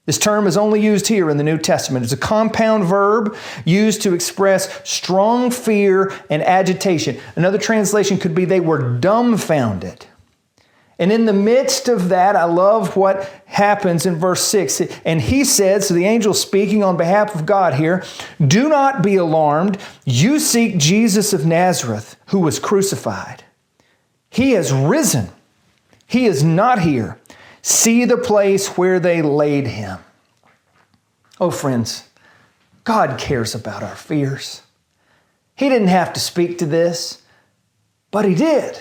This 0.07 0.19
term 0.19 0.47
is 0.47 0.57
only 0.57 0.81
used 0.81 1.07
here 1.07 1.29
in 1.29 1.37
the 1.37 1.45
New 1.45 1.59
Testament. 1.59 2.03
It's 2.03 2.15
a 2.15 2.17
compound 2.17 2.85
verb 2.85 3.37
used 3.67 4.01
to 4.03 4.15
express 4.15 4.81
strong 4.89 5.51
fear 5.51 6.13
and 6.31 6.43
agitation. 6.43 7.21
Another 7.35 7.59
translation 7.59 8.17
could 8.17 8.35
be 8.35 8.47
they 8.47 8.61
were 8.61 8.99
dumbfounded. 8.99 10.07
And 10.99 11.13
in 11.13 11.27
the 11.27 11.35
midst 11.35 11.89
of 11.89 12.09
that, 12.09 12.37
I 12.37 12.45
love 12.45 12.97
what 12.97 13.31
happens 13.45 14.07
in 14.07 14.17
verse 14.17 14.41
6. 14.47 14.81
And 15.05 15.21
he 15.21 15.45
said, 15.45 15.85
so 15.85 15.93
the 15.93 16.07
angel 16.07 16.33
speaking 16.33 16.83
on 16.83 16.97
behalf 16.97 17.35
of 17.35 17.45
God 17.45 17.75
here, 17.75 18.03
do 18.41 18.71
not 18.71 19.03
be 19.03 19.17
alarmed. 19.17 19.77
You 20.07 20.39
seek 20.39 20.79
Jesus 20.79 21.35
of 21.35 21.45
Nazareth, 21.45 22.17
who 22.29 22.39
was 22.39 22.59
crucified. 22.59 23.45
He 24.31 24.53
has 24.53 24.73
risen. 24.73 25.29
He 26.07 26.27
is 26.27 26.43
not 26.43 26.81
here. 26.81 27.19
See 27.63 28.05
the 28.05 28.17
place 28.17 28.77
where 28.77 29.01
they 29.01 29.23
laid 29.23 29.67
him. 29.67 29.99
Oh, 31.41 31.51
friends, 31.51 32.09
God 32.85 33.19
cares 33.19 33.55
about 33.55 33.83
our 33.83 33.97
fears. 33.97 34.63
He 35.57 35.69
didn't 35.69 35.89
have 35.89 36.13
to 36.13 36.21
speak 36.21 36.59
to 36.59 36.67
this, 36.67 37.23
but 38.11 38.25
He 38.25 38.35
did 38.35 38.81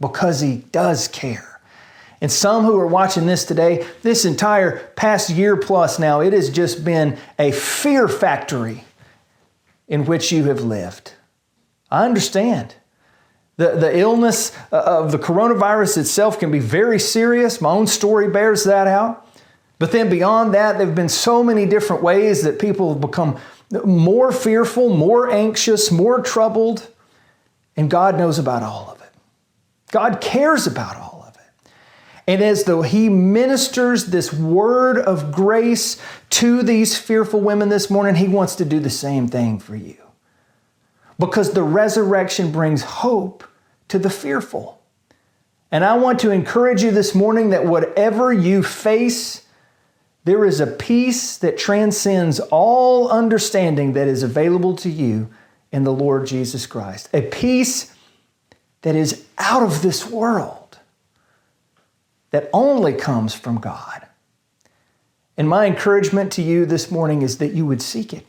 because 0.00 0.40
He 0.40 0.58
does 0.72 1.08
care. 1.08 1.60
And 2.20 2.30
some 2.30 2.64
who 2.64 2.78
are 2.78 2.86
watching 2.86 3.26
this 3.26 3.44
today, 3.44 3.86
this 4.02 4.24
entire 4.24 4.78
past 4.96 5.30
year 5.30 5.56
plus 5.56 5.98
now, 5.98 6.20
it 6.20 6.32
has 6.32 6.50
just 6.50 6.84
been 6.84 7.18
a 7.38 7.52
fear 7.52 8.08
factory 8.08 8.84
in 9.88 10.04
which 10.04 10.30
you 10.30 10.44
have 10.44 10.60
lived. 10.60 11.12
I 11.90 12.04
understand. 12.04 12.74
The, 13.60 13.72
the 13.72 13.98
illness 13.98 14.56
uh, 14.72 14.78
of 14.86 15.12
the 15.12 15.18
coronavirus 15.18 15.98
itself 15.98 16.38
can 16.38 16.50
be 16.50 16.60
very 16.60 16.98
serious. 16.98 17.60
My 17.60 17.68
own 17.68 17.86
story 17.86 18.26
bears 18.26 18.64
that 18.64 18.86
out. 18.86 19.28
But 19.78 19.92
then 19.92 20.08
beyond 20.08 20.54
that, 20.54 20.78
there 20.78 20.86
have 20.86 20.94
been 20.94 21.10
so 21.10 21.44
many 21.44 21.66
different 21.66 22.02
ways 22.02 22.42
that 22.44 22.58
people 22.58 22.94
have 22.94 23.02
become 23.02 23.38
more 23.84 24.32
fearful, 24.32 24.96
more 24.96 25.30
anxious, 25.30 25.90
more 25.90 26.22
troubled. 26.22 26.88
And 27.76 27.90
God 27.90 28.16
knows 28.16 28.38
about 28.38 28.62
all 28.62 28.88
of 28.90 29.02
it. 29.02 29.12
God 29.92 30.22
cares 30.22 30.66
about 30.66 30.96
all 30.96 31.26
of 31.28 31.34
it. 31.34 31.70
And 32.26 32.42
as 32.42 32.64
though 32.64 32.80
He 32.80 33.10
ministers 33.10 34.06
this 34.06 34.32
word 34.32 34.96
of 34.96 35.32
grace 35.32 36.00
to 36.30 36.62
these 36.62 36.96
fearful 36.96 37.42
women 37.42 37.68
this 37.68 37.90
morning, 37.90 38.14
He 38.14 38.26
wants 38.26 38.54
to 38.54 38.64
do 38.64 38.80
the 38.80 38.88
same 38.88 39.28
thing 39.28 39.58
for 39.58 39.76
you. 39.76 39.98
Because 41.18 41.52
the 41.52 41.62
resurrection 41.62 42.52
brings 42.52 42.80
hope 42.80 43.44
to 43.90 43.98
the 43.98 44.10
fearful. 44.10 44.80
And 45.70 45.84
I 45.84 45.96
want 45.96 46.18
to 46.20 46.30
encourage 46.30 46.82
you 46.82 46.90
this 46.90 47.14
morning 47.14 47.50
that 47.50 47.64
whatever 47.64 48.32
you 48.32 48.62
face, 48.62 49.46
there 50.24 50.44
is 50.44 50.60
a 50.60 50.66
peace 50.66 51.38
that 51.38 51.56
transcends 51.58 52.40
all 52.40 53.08
understanding 53.08 53.92
that 53.92 54.08
is 54.08 54.22
available 54.22 54.74
to 54.76 54.90
you 54.90 55.30
in 55.70 55.84
the 55.84 55.92
Lord 55.92 56.26
Jesus 56.26 56.66
Christ. 56.66 57.08
A 57.14 57.22
peace 57.22 57.94
that 58.82 58.96
is 58.96 59.24
out 59.38 59.62
of 59.62 59.82
this 59.82 60.08
world, 60.08 60.78
that 62.30 62.50
only 62.52 62.94
comes 62.94 63.34
from 63.34 63.58
God. 63.58 64.06
And 65.36 65.48
my 65.48 65.66
encouragement 65.66 66.32
to 66.32 66.42
you 66.42 66.66
this 66.66 66.90
morning 66.90 67.22
is 67.22 67.38
that 67.38 67.54
you 67.54 67.64
would 67.66 67.80
seek 67.80 68.12
it, 68.12 68.26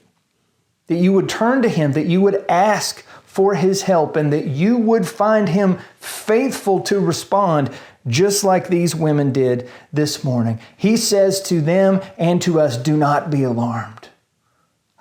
that 0.88 0.96
you 0.96 1.14
would 1.14 1.30
turn 1.30 1.62
to 1.64 1.70
Him, 1.70 1.94
that 1.94 2.06
you 2.06 2.22
would 2.22 2.46
ask 2.48 3.04
for 3.32 3.56
His 3.56 3.84
help, 3.84 4.18
and 4.18 4.34
that 4.34 4.48
you 4.48 4.76
would 4.76 5.08
find 5.08 5.48
Him 5.48 5.80
faithful 6.02 6.82
to 6.82 7.00
respond 7.00 7.70
just 8.06 8.44
like 8.44 8.68
these 8.68 8.94
women 8.94 9.32
did 9.32 9.70
this 9.94 10.22
morning. 10.22 10.60
He 10.76 10.98
says 10.98 11.42
to 11.44 11.62
them 11.62 12.02
and 12.18 12.42
to 12.42 12.60
us, 12.60 12.76
Do 12.76 12.98
not 12.98 13.32
be 13.32 13.44
alarmed. 13.44 14.10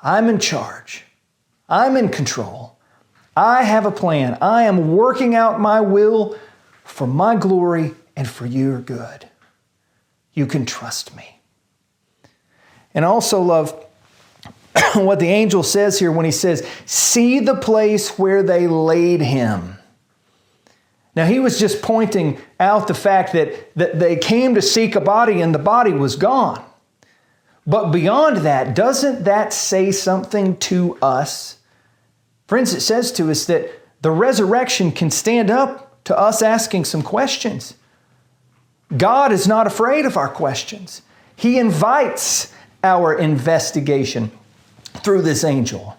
I'm 0.01 0.29
in 0.29 0.39
charge, 0.39 1.05
I'm 1.69 1.97
in 1.97 2.09
control. 2.09 2.79
I 3.37 3.65
have 3.65 3.85
a 3.85 3.91
plan. 3.91 4.39
I 4.41 4.63
am 4.63 4.95
working 4.95 5.35
out 5.35 5.59
my 5.59 5.81
will 5.81 6.39
for 6.85 7.09
my 7.09 7.35
glory 7.35 7.95
and 8.15 8.29
for 8.29 8.47
your 8.47 8.81
good. 8.81 9.29
You 10.35 10.47
can 10.47 10.67
trust 10.67 11.17
me. 11.17 11.41
And 12.95 13.05
I 13.05 13.09
also 13.09 13.41
love 13.41 13.87
what 14.95 15.19
the 15.19 15.29
angel 15.29 15.63
says 15.63 15.99
here 15.99 16.13
when 16.13 16.25
he 16.25 16.31
says, 16.31 16.67
See 16.87 17.41
the 17.41 17.57
place 17.57 18.19
where 18.19 18.43
they 18.43 18.67
laid 18.67 19.21
him. 19.21 19.77
Now, 21.17 21.27
he 21.27 21.41
was 21.41 21.59
just 21.59 21.83
pointing 21.83 22.39
out 22.61 22.87
the 22.87 22.95
fact 22.95 23.33
that, 23.33 23.75
that 23.75 23.99
they 23.99 24.17
came 24.17 24.55
to 24.55 24.63
seek 24.63 24.95
a 24.95 25.01
body 25.01 25.41
and 25.41 25.55
the 25.55 25.59
body 25.59 25.93
was 25.93 26.15
gone. 26.15 26.65
But 27.67 27.91
beyond 27.91 28.39
that, 28.39 28.75
doesn't 28.75 29.25
that 29.25 29.53
say 29.53 29.91
something 29.91 30.57
to 30.59 30.97
us? 31.03 31.59
Friends, 32.47 32.73
it 32.73 32.81
says 32.81 33.13
to 33.13 33.31
us 33.31 33.45
that 33.47 33.71
the 34.03 34.11
resurrection 34.11 34.93
can 34.93 35.11
stand 35.11 35.51
up 35.51 36.03
to 36.05 36.19
us 36.19 36.43
asking 36.43 36.85
some 36.85 37.03
questions. 37.03 37.75
God 38.97 39.31
is 39.31 39.47
not 39.47 39.67
afraid 39.67 40.07
of 40.07 40.17
our 40.17 40.29
questions, 40.29 41.03
He 41.37 41.59
invites 41.59 42.53
our 42.83 43.15
investigation 43.15 44.33
through 44.95 45.23
this 45.23 45.45
angel. 45.45 45.97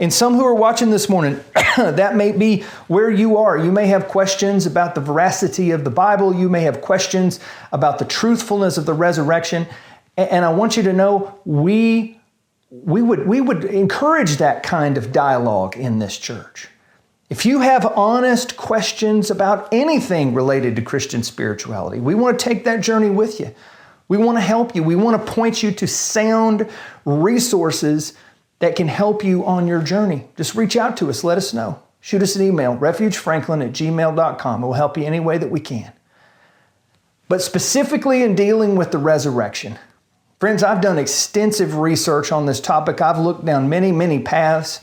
And 0.00 0.12
some 0.12 0.34
who 0.34 0.44
are 0.44 0.54
watching 0.54 0.90
this 0.90 1.08
morning, 1.08 1.40
that 1.76 2.16
may 2.16 2.32
be 2.32 2.62
where 2.88 3.10
you 3.10 3.36
are. 3.36 3.56
You 3.56 3.70
may 3.70 3.86
have 3.86 4.08
questions 4.08 4.66
about 4.66 4.94
the 4.94 5.00
veracity 5.00 5.70
of 5.70 5.84
the 5.84 5.90
Bible. 5.90 6.34
You 6.34 6.48
may 6.48 6.62
have 6.62 6.80
questions 6.80 7.38
about 7.70 7.98
the 7.98 8.04
truthfulness 8.04 8.78
of 8.78 8.86
the 8.86 8.94
resurrection. 8.94 9.66
And 10.16 10.44
I 10.44 10.52
want 10.52 10.76
you 10.76 10.82
to 10.82 10.92
know 10.92 11.38
we, 11.44 12.20
we, 12.70 13.00
would, 13.00 13.26
we 13.26 13.40
would 13.40 13.64
encourage 13.64 14.38
that 14.38 14.62
kind 14.62 14.98
of 14.98 15.12
dialogue 15.12 15.76
in 15.76 16.00
this 16.00 16.18
church. 16.18 16.68
If 17.30 17.46
you 17.46 17.60
have 17.60 17.86
honest 17.96 18.56
questions 18.58 19.30
about 19.30 19.68
anything 19.72 20.34
related 20.34 20.76
to 20.76 20.82
Christian 20.82 21.22
spirituality, 21.22 21.98
we 21.98 22.14
want 22.14 22.38
to 22.38 22.44
take 22.44 22.64
that 22.64 22.80
journey 22.80 23.08
with 23.08 23.40
you. 23.40 23.54
We 24.12 24.18
want 24.18 24.36
to 24.36 24.42
help 24.42 24.76
you. 24.76 24.82
We 24.82 24.94
want 24.94 25.24
to 25.24 25.32
point 25.32 25.62
you 25.62 25.72
to 25.72 25.86
sound 25.86 26.68
resources 27.06 28.12
that 28.58 28.76
can 28.76 28.86
help 28.86 29.24
you 29.24 29.46
on 29.46 29.66
your 29.66 29.80
journey. 29.80 30.28
Just 30.36 30.54
reach 30.54 30.76
out 30.76 30.98
to 30.98 31.08
us, 31.08 31.24
let 31.24 31.38
us 31.38 31.54
know. 31.54 31.82
Shoot 32.02 32.20
us 32.20 32.36
an 32.36 32.42
email, 32.42 32.76
refugefranklin 32.76 33.64
at 33.64 33.72
gmail.com. 33.72 34.60
We'll 34.60 34.74
help 34.74 34.98
you 34.98 35.04
any 35.04 35.18
way 35.18 35.38
that 35.38 35.50
we 35.50 35.60
can. 35.60 35.94
But 37.30 37.40
specifically 37.40 38.22
in 38.22 38.34
dealing 38.34 38.76
with 38.76 38.90
the 38.90 38.98
resurrection, 38.98 39.78
friends, 40.38 40.62
I've 40.62 40.82
done 40.82 40.98
extensive 40.98 41.76
research 41.76 42.30
on 42.30 42.44
this 42.44 42.60
topic. 42.60 43.00
I've 43.00 43.18
looked 43.18 43.46
down 43.46 43.70
many, 43.70 43.92
many 43.92 44.18
paths. 44.18 44.80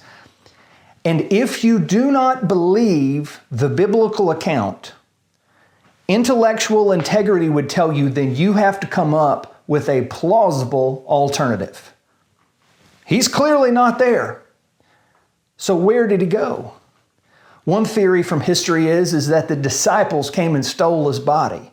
And 1.05 1.31
if 1.31 1.63
you 1.63 1.77
do 1.77 2.09
not 2.09 2.47
believe 2.47 3.41
the 3.51 3.69
biblical 3.69 4.31
account, 4.31 4.93
intellectual 6.09 6.91
integrity 6.91 7.47
would 7.47 7.69
tell 7.69 7.93
you 7.93 8.09
then 8.09 8.35
you 8.35 8.53
have 8.53 8.79
to 8.79 8.87
come 8.87 9.13
up 9.13 9.61
with 9.67 9.87
a 9.87 10.05
plausible 10.07 11.05
alternative. 11.07 11.93
He's 13.05 13.27
clearly 13.27 13.71
not 13.71 13.99
there. 13.99 14.41
So 15.55 15.75
where 15.75 16.07
did 16.07 16.21
he 16.21 16.27
go? 16.27 16.73
One 17.63 17.85
theory 17.85 18.23
from 18.23 18.41
history 18.41 18.87
is, 18.87 19.13
is 19.13 19.27
that 19.27 19.47
the 19.47 19.55
disciples 19.55 20.31
came 20.31 20.55
and 20.55 20.65
stole 20.65 21.07
his 21.07 21.19
body. 21.19 21.71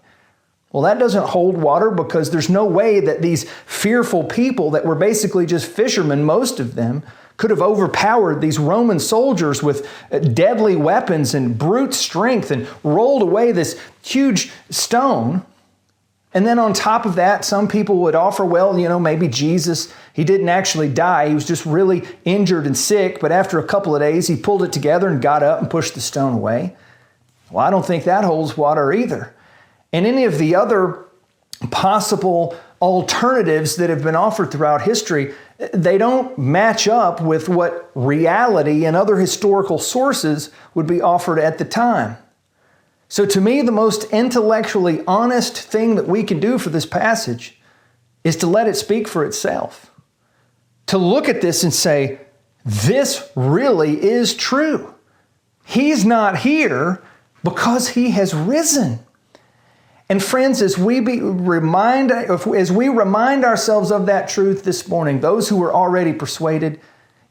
Well, 0.71 0.83
that 0.83 0.99
doesn't 0.99 1.29
hold 1.29 1.57
water 1.57 1.91
because 1.91 2.31
there's 2.31 2.51
no 2.51 2.67
way 2.67 3.01
that 3.01 3.23
these 3.23 3.49
fearful 3.65 4.25
people 4.25 4.71
that 4.73 4.85
were 4.85 4.95
basically 4.95 5.47
just 5.47 5.71
fishermen, 5.71 6.25
most 6.25 6.61
of 6.61 6.75
them, 6.75 7.03
could 7.37 7.51
have 7.51 7.61
overpowered 7.61 8.41
these 8.41 8.59
Roman 8.59 8.99
soldiers 8.99 9.63
with 9.63 9.89
uh, 10.11 10.19
deadly 10.19 10.77
weapons 10.77 11.35
and 11.35 11.59
brute 11.59 11.95
strength 11.95 12.51
and 12.51 12.67
rolled 12.83 13.23
away 13.23 13.53
this 13.53 13.81
huge 14.03 14.51
stone. 14.71 15.45
And 16.33 16.47
then 16.47 16.59
on 16.59 16.73
top 16.73 17.07
of 17.07 17.15
that, 17.15 17.45
some 17.45 17.67
people 17.67 17.99
would 17.99 18.15
offer, 18.15 18.45
well, 18.45 18.79
you 18.79 18.89
know, 18.89 19.01
maybe 19.01 19.29
Jesus, 19.29 19.93
he 20.13 20.25
didn't 20.25 20.49
actually 20.49 20.89
die. 20.89 21.29
He 21.29 21.35
was 21.35 21.47
just 21.47 21.65
really 21.65 22.05
injured 22.25 22.67
and 22.67 22.77
sick, 22.77 23.21
but 23.21 23.33
after 23.33 23.59
a 23.59 23.65
couple 23.65 23.95
of 23.95 24.01
days, 24.01 24.27
he 24.27 24.37
pulled 24.37 24.63
it 24.63 24.73
together 24.73 25.09
and 25.09 25.23
got 25.23 25.43
up 25.43 25.61
and 25.61 25.71
pushed 25.71 25.95
the 25.95 26.01
stone 26.01 26.35
away. 26.35 26.77
Well, 27.51 27.65
I 27.65 27.71
don't 27.71 27.87
think 27.87 28.05
that 28.05 28.25
holds 28.25 28.57
water 28.57 28.93
either. 28.93 29.35
And 29.93 30.05
any 30.05 30.25
of 30.25 30.39
the 30.39 30.55
other 30.57 31.05
possible 31.71 32.57
alternatives 32.81 33.77
that 33.77 33.91
have 33.91 34.03
been 34.03 34.17
offered 34.17 34.51
throughout 34.51 34.83
history, 34.83 35.35
they 35.73 35.97
don't 35.97 36.37
match 36.39 36.87
up 36.87 37.21
with 37.21 37.49
what 37.49 37.91
reality 37.95 38.85
and 38.85 38.95
other 38.97 39.17
historical 39.17 39.79
sources 39.79 40.51
would 40.75 40.87
be 40.87 41.01
offered 41.01 41.39
at 41.39 41.59
the 41.59 41.65
time. 41.65 42.19
So, 43.09 43.25
to 43.25 43.41
me, 43.41 43.63
the 43.63 43.73
most 43.73 44.05
intellectually 44.13 45.03
honest 45.07 45.57
thing 45.57 45.95
that 45.95 46.09
we 46.09 46.25
can 46.25 46.41
do 46.41 46.59
for 46.59 46.71
this 46.71 46.87
passage 46.87 47.59
is 48.25 48.37
to 48.37 48.47
let 48.47 48.67
it 48.67 48.75
speak 48.75 49.07
for 49.07 49.25
itself. 49.25 49.93
To 50.87 50.99
look 50.99 51.29
at 51.29 51.41
this 51.41 51.63
and 51.63 51.73
say, 51.73 52.21
this 52.65 53.31
really 53.37 54.03
is 54.03 54.35
true. 54.35 54.93
He's 55.65 56.05
not 56.05 56.39
here 56.39 57.03
because 57.45 57.91
he 57.91 58.11
has 58.11 58.35
risen. 58.35 58.99
And 60.09 60.23
friends, 60.23 60.63
as 60.63 60.79
we 60.79 61.01
be, 61.01 61.21
remind 61.21 62.13
as 62.13 62.71
we 62.71 62.89
remind 62.89 63.45
ourselves 63.45 63.91
of 63.91 64.07
that 64.07 64.29
truth 64.29 64.63
this 64.63 64.87
morning, 64.89 65.21
those 65.21 65.49
who 65.49 65.61
are 65.65 65.75
already 65.75 66.13
persuaded, 66.13 66.81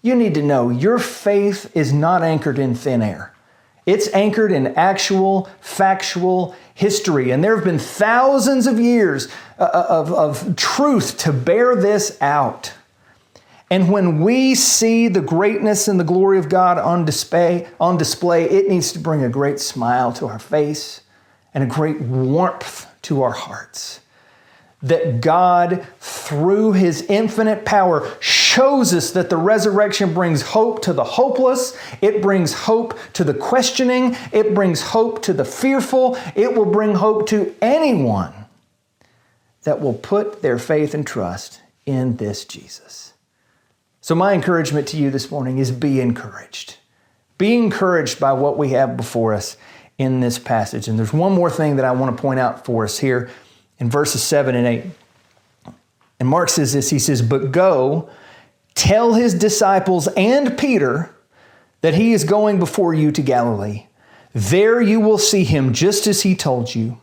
you 0.01 0.13
need 0.13 0.33
to 0.33 0.43
know 0.43 0.69
your 0.69 0.99
faith 0.99 1.71
is 1.73 1.93
not 1.93 2.21
anchored 2.21 2.59
in 2.59 2.75
thin 2.75 3.01
air. 3.01 3.33
It's 3.85 4.11
anchored 4.13 4.51
in 4.51 4.67
actual, 4.75 5.47
factual 5.61 6.55
history. 6.73 7.31
And 7.31 7.43
there 7.43 7.55
have 7.55 7.63
been 7.63 7.79
thousands 7.79 8.67
of 8.67 8.79
years 8.79 9.29
uh, 9.57 9.63
uh, 9.63 9.85
of, 9.89 10.11
of 10.11 10.55
truth 10.55 11.17
to 11.19 11.31
bear 11.31 11.75
this 11.75 12.17
out. 12.19 12.73
And 13.69 13.91
when 13.91 14.21
we 14.21 14.53
see 14.53 15.07
the 15.07 15.21
greatness 15.21 15.87
and 15.87 15.99
the 15.99 16.03
glory 16.03 16.39
of 16.39 16.49
God 16.49 16.77
on 16.77 17.05
display, 17.05 17.67
on 17.79 17.97
display, 17.97 18.49
it 18.49 18.67
needs 18.67 18.91
to 18.93 18.99
bring 18.99 19.23
a 19.23 19.29
great 19.29 19.59
smile 19.59 20.11
to 20.13 20.27
our 20.27 20.39
face 20.39 21.01
and 21.55 21.63
a 21.63 21.67
great 21.67 21.99
warmth 22.01 22.85
to 23.01 23.23
our 23.23 23.31
hearts 23.31 24.01
that 24.85 25.19
God, 25.19 25.87
through 25.99 26.73
his 26.73 27.01
infinite 27.03 27.65
power, 27.65 28.07
shows 28.19 28.93
us 28.93 29.11
that 29.11 29.31
the 29.31 29.37
resurrection 29.37 30.13
brings 30.13 30.43
hope 30.43 30.83
to 30.83 30.93
the 30.93 31.03
hopeless, 31.03 31.75
it 32.01 32.21
brings 32.21 32.53
hope 32.53 32.97
to 33.13 33.23
the 33.23 33.33
questioning, 33.33 34.15
it 34.31 34.53
brings 34.53 34.81
hope 34.81 35.23
to 35.23 35.33
the 35.33 35.45
fearful, 35.45 36.17
it 36.35 36.53
will 36.55 36.65
bring 36.65 36.93
hope 36.93 37.27
to 37.29 37.55
anyone 37.63 38.33
that 39.63 39.81
will 39.81 39.93
put 39.93 40.43
their 40.43 40.59
faith 40.59 40.93
and 40.93 41.07
trust 41.07 41.61
in 41.87 42.17
this 42.17 42.45
Jesus. 42.45 43.13
So, 44.01 44.13
my 44.13 44.33
encouragement 44.33 44.87
to 44.89 44.97
you 44.97 45.09
this 45.09 45.31
morning 45.31 45.57
is 45.57 45.71
be 45.71 45.99
encouraged. 45.99 46.77
Be 47.39 47.55
encouraged 47.55 48.19
by 48.19 48.33
what 48.33 48.55
we 48.55 48.69
have 48.69 48.95
before 48.95 49.33
us 49.33 49.57
in 49.97 50.19
this 50.19 50.37
passage. 50.37 50.87
And 50.87 50.99
there's 50.99 51.13
one 51.13 51.31
more 51.31 51.49
thing 51.49 51.77
that 51.77 51.85
I 51.85 51.91
want 51.91 52.15
to 52.15 52.21
point 52.21 52.39
out 52.39 52.65
for 52.65 52.83
us 52.83 52.99
here 52.99 53.29
in 53.79 53.89
verses 53.89 54.23
7 54.23 54.55
and 54.55 54.67
8. 54.67 54.83
And 56.19 56.29
Mark 56.29 56.49
says 56.49 56.73
this 56.73 56.89
He 56.89 56.99
says, 56.99 57.21
But 57.21 57.51
go, 57.51 58.09
tell 58.73 59.13
his 59.13 59.33
disciples 59.33 60.07
and 60.09 60.57
Peter 60.57 61.13
that 61.81 61.93
he 61.93 62.13
is 62.13 62.23
going 62.23 62.59
before 62.59 62.93
you 62.93 63.11
to 63.11 63.21
Galilee. 63.21 63.87
There 64.33 64.81
you 64.81 64.99
will 64.99 65.17
see 65.17 65.43
him 65.43 65.73
just 65.73 66.07
as 66.07 66.23
he 66.23 66.35
told 66.35 66.73
you. 66.75 66.99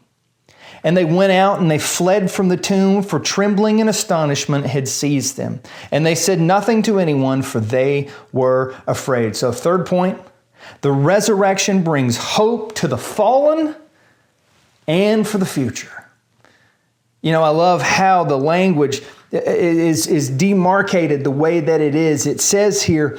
And 0.85 0.97
they 0.97 1.05
went 1.05 1.33
out 1.33 1.61
and 1.61 1.71
they 1.71 1.79
fled 1.79 2.31
from 2.31 2.49
the 2.49 2.57
tomb, 2.57 3.03
for 3.03 3.21
trembling 3.21 3.81
and 3.81 3.89
astonishment 3.89 4.67
had 4.67 4.89
seized 4.89 5.37
them. 5.37 5.61
And 5.93 6.05
they 6.05 6.17
said 6.17 6.41
nothing 6.41 6.83
to 6.83 6.99
anyone, 6.99 7.43
for 7.43 7.61
they 7.61 8.11
were 8.33 8.75
afraid. 8.87 9.37
So, 9.37 9.53
third 9.53 9.87
point 9.87 10.21
the 10.81 10.93
resurrection 10.93 11.83
brings 11.83 12.17
hope 12.17 12.75
to 12.77 12.89
the 12.89 12.99
fallen 12.99 13.75
and 14.87 15.27
for 15.27 15.39
the 15.39 15.47
future. 15.47 16.09
You 17.21 17.31
know, 17.33 17.43
I 17.43 17.51
love 17.51 17.83
how 17.83 18.25
the 18.25 18.37
language 18.37 19.03
is, 19.31 20.07
is 20.07 20.29
demarcated 20.29 21.25
the 21.25 21.31
way 21.31 21.61
that 21.61 21.81
it 21.81 21.95
is. 21.95 22.27
It 22.27 22.41
says 22.41 22.83
here, 22.83 23.19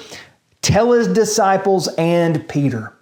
tell 0.62 0.92
his 0.92 1.08
disciples 1.08 1.88
and 1.98 2.48
Peter. 2.50 2.94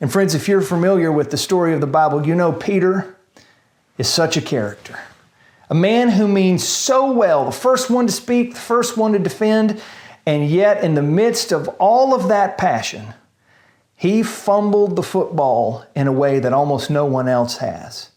And 0.00 0.10
friends, 0.10 0.34
if 0.34 0.48
you're 0.48 0.62
familiar 0.62 1.12
with 1.12 1.30
the 1.30 1.36
story 1.36 1.74
of 1.74 1.80
the 1.80 1.86
Bible, 1.86 2.26
you 2.26 2.34
know 2.34 2.52
Peter 2.52 3.16
is 3.98 4.08
such 4.08 4.36
a 4.36 4.42
character. 4.42 4.98
A 5.70 5.74
man 5.74 6.10
who 6.10 6.26
means 6.26 6.66
so 6.66 7.12
well, 7.12 7.44
the 7.44 7.52
first 7.52 7.88
one 7.88 8.06
to 8.06 8.12
speak, 8.12 8.54
the 8.54 8.60
first 8.60 8.96
one 8.96 9.12
to 9.12 9.18
defend, 9.18 9.80
and 10.26 10.48
yet 10.48 10.82
in 10.82 10.94
the 10.94 11.02
midst 11.02 11.52
of 11.52 11.68
all 11.78 12.14
of 12.14 12.28
that 12.28 12.58
passion, 12.58 13.14
he 14.02 14.20
fumbled 14.24 14.96
the 14.96 15.02
football 15.02 15.84
in 15.94 16.08
a 16.08 16.12
way 16.12 16.40
that 16.40 16.52
almost 16.52 16.90
no 16.90 17.06
one 17.06 17.28
else 17.28 17.58
has 17.58 18.10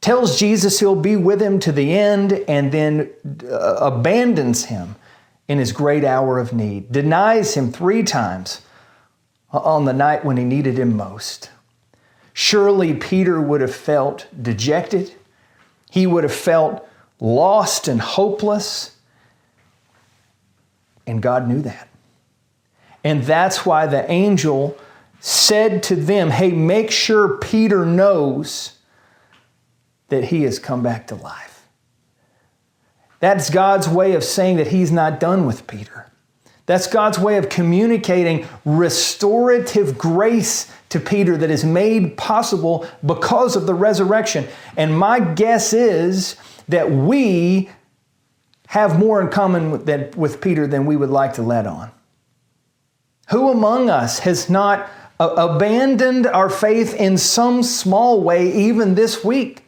tells 0.00 0.38
Jesus 0.38 0.78
he'll 0.78 0.94
be 0.94 1.16
with 1.16 1.42
him 1.42 1.58
to 1.58 1.72
the 1.72 1.98
end, 1.98 2.32
and 2.46 2.70
then 2.70 3.10
uh, 3.50 3.74
abandons 3.80 4.66
him 4.66 4.94
in 5.48 5.58
his 5.58 5.72
great 5.72 6.04
hour 6.04 6.38
of 6.38 6.52
need, 6.52 6.92
denies 6.92 7.54
him 7.54 7.72
three 7.72 8.04
times 8.04 8.62
on 9.50 9.84
the 9.84 9.92
night 9.92 10.24
when 10.24 10.36
he 10.36 10.44
needed 10.44 10.78
him 10.78 10.96
most. 10.96 11.50
Surely 12.32 12.94
Peter 12.94 13.40
would 13.40 13.60
have 13.60 13.74
felt 13.74 14.28
dejected. 14.40 15.12
He 15.90 16.06
would 16.06 16.22
have 16.22 16.32
felt 16.32 16.88
lost 17.18 17.88
and 17.88 18.00
hopeless. 18.00 18.96
And 21.04 21.20
God 21.20 21.48
knew 21.48 21.62
that. 21.62 21.88
And 23.02 23.24
that's 23.24 23.66
why 23.66 23.88
the 23.88 24.08
angel 24.08 24.78
said 25.20 25.82
to 25.84 25.96
them, 25.96 26.30
Hey, 26.30 26.50
make 26.50 26.90
sure 26.90 27.36
Peter 27.38 27.84
knows 27.86 28.78
that 30.08 30.24
he 30.24 30.42
has 30.42 30.58
come 30.58 30.82
back 30.82 31.06
to 31.08 31.14
life. 31.14 31.68
That's 33.20 33.50
God's 33.50 33.88
way 33.88 34.14
of 34.14 34.24
saying 34.24 34.56
that 34.56 34.68
he's 34.68 34.90
not 34.90 35.20
done 35.20 35.46
with 35.46 35.66
Peter. 35.66 36.10
That's 36.66 36.86
God's 36.86 37.18
way 37.18 37.36
of 37.36 37.48
communicating 37.48 38.46
restorative 38.64 39.98
grace 39.98 40.72
to 40.90 41.00
Peter 41.00 41.36
that 41.36 41.50
is 41.50 41.64
made 41.64 42.16
possible 42.16 42.86
because 43.04 43.56
of 43.56 43.66
the 43.66 43.74
resurrection. 43.74 44.46
And 44.76 44.96
my 44.96 45.20
guess 45.20 45.72
is 45.72 46.36
that 46.68 46.90
we 46.90 47.70
have 48.68 48.98
more 48.98 49.20
in 49.20 49.28
common 49.28 49.72
with, 49.72 49.86
than, 49.86 50.12
with 50.12 50.40
Peter 50.40 50.66
than 50.66 50.86
we 50.86 50.96
would 50.96 51.10
like 51.10 51.34
to 51.34 51.42
let 51.42 51.66
on. 51.66 51.90
Who 53.30 53.50
among 53.50 53.90
us 53.90 54.20
has 54.20 54.48
not 54.48 54.88
abandoned 55.20 56.26
our 56.26 56.48
faith 56.48 56.94
in 56.94 57.18
some 57.18 57.62
small 57.62 58.22
way 58.22 58.52
even 58.52 58.94
this 58.94 59.24
week? 59.24 59.64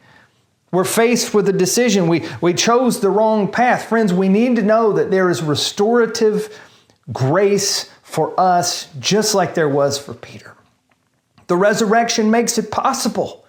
We're 0.71 0.83
faced 0.83 1.35
with 1.35 1.47
a 1.47 1.53
decision. 1.53 2.07
We, 2.07 2.27
we 2.41 2.55
chose 2.55 2.99
the 2.99 3.11
wrong 3.11 3.51
path. 3.51 3.85
Friends, 3.85 4.11
we 4.11 4.27
need 4.27 4.55
to 4.55 4.63
know 4.63 4.93
that 4.93 5.11
there 5.11 5.29
is 5.29 5.43
restorative 5.43 6.59
grace 7.11 7.91
for 8.01 8.37
us, 8.39 8.89
just 8.99 9.35
like 9.35 9.53
there 9.53 9.69
was 9.69 9.99
for 9.99 10.15
Peter. 10.15 10.55
The 11.47 11.55
resurrection 11.55 12.31
makes 12.31 12.57
it 12.57 12.71
possible. 12.71 13.45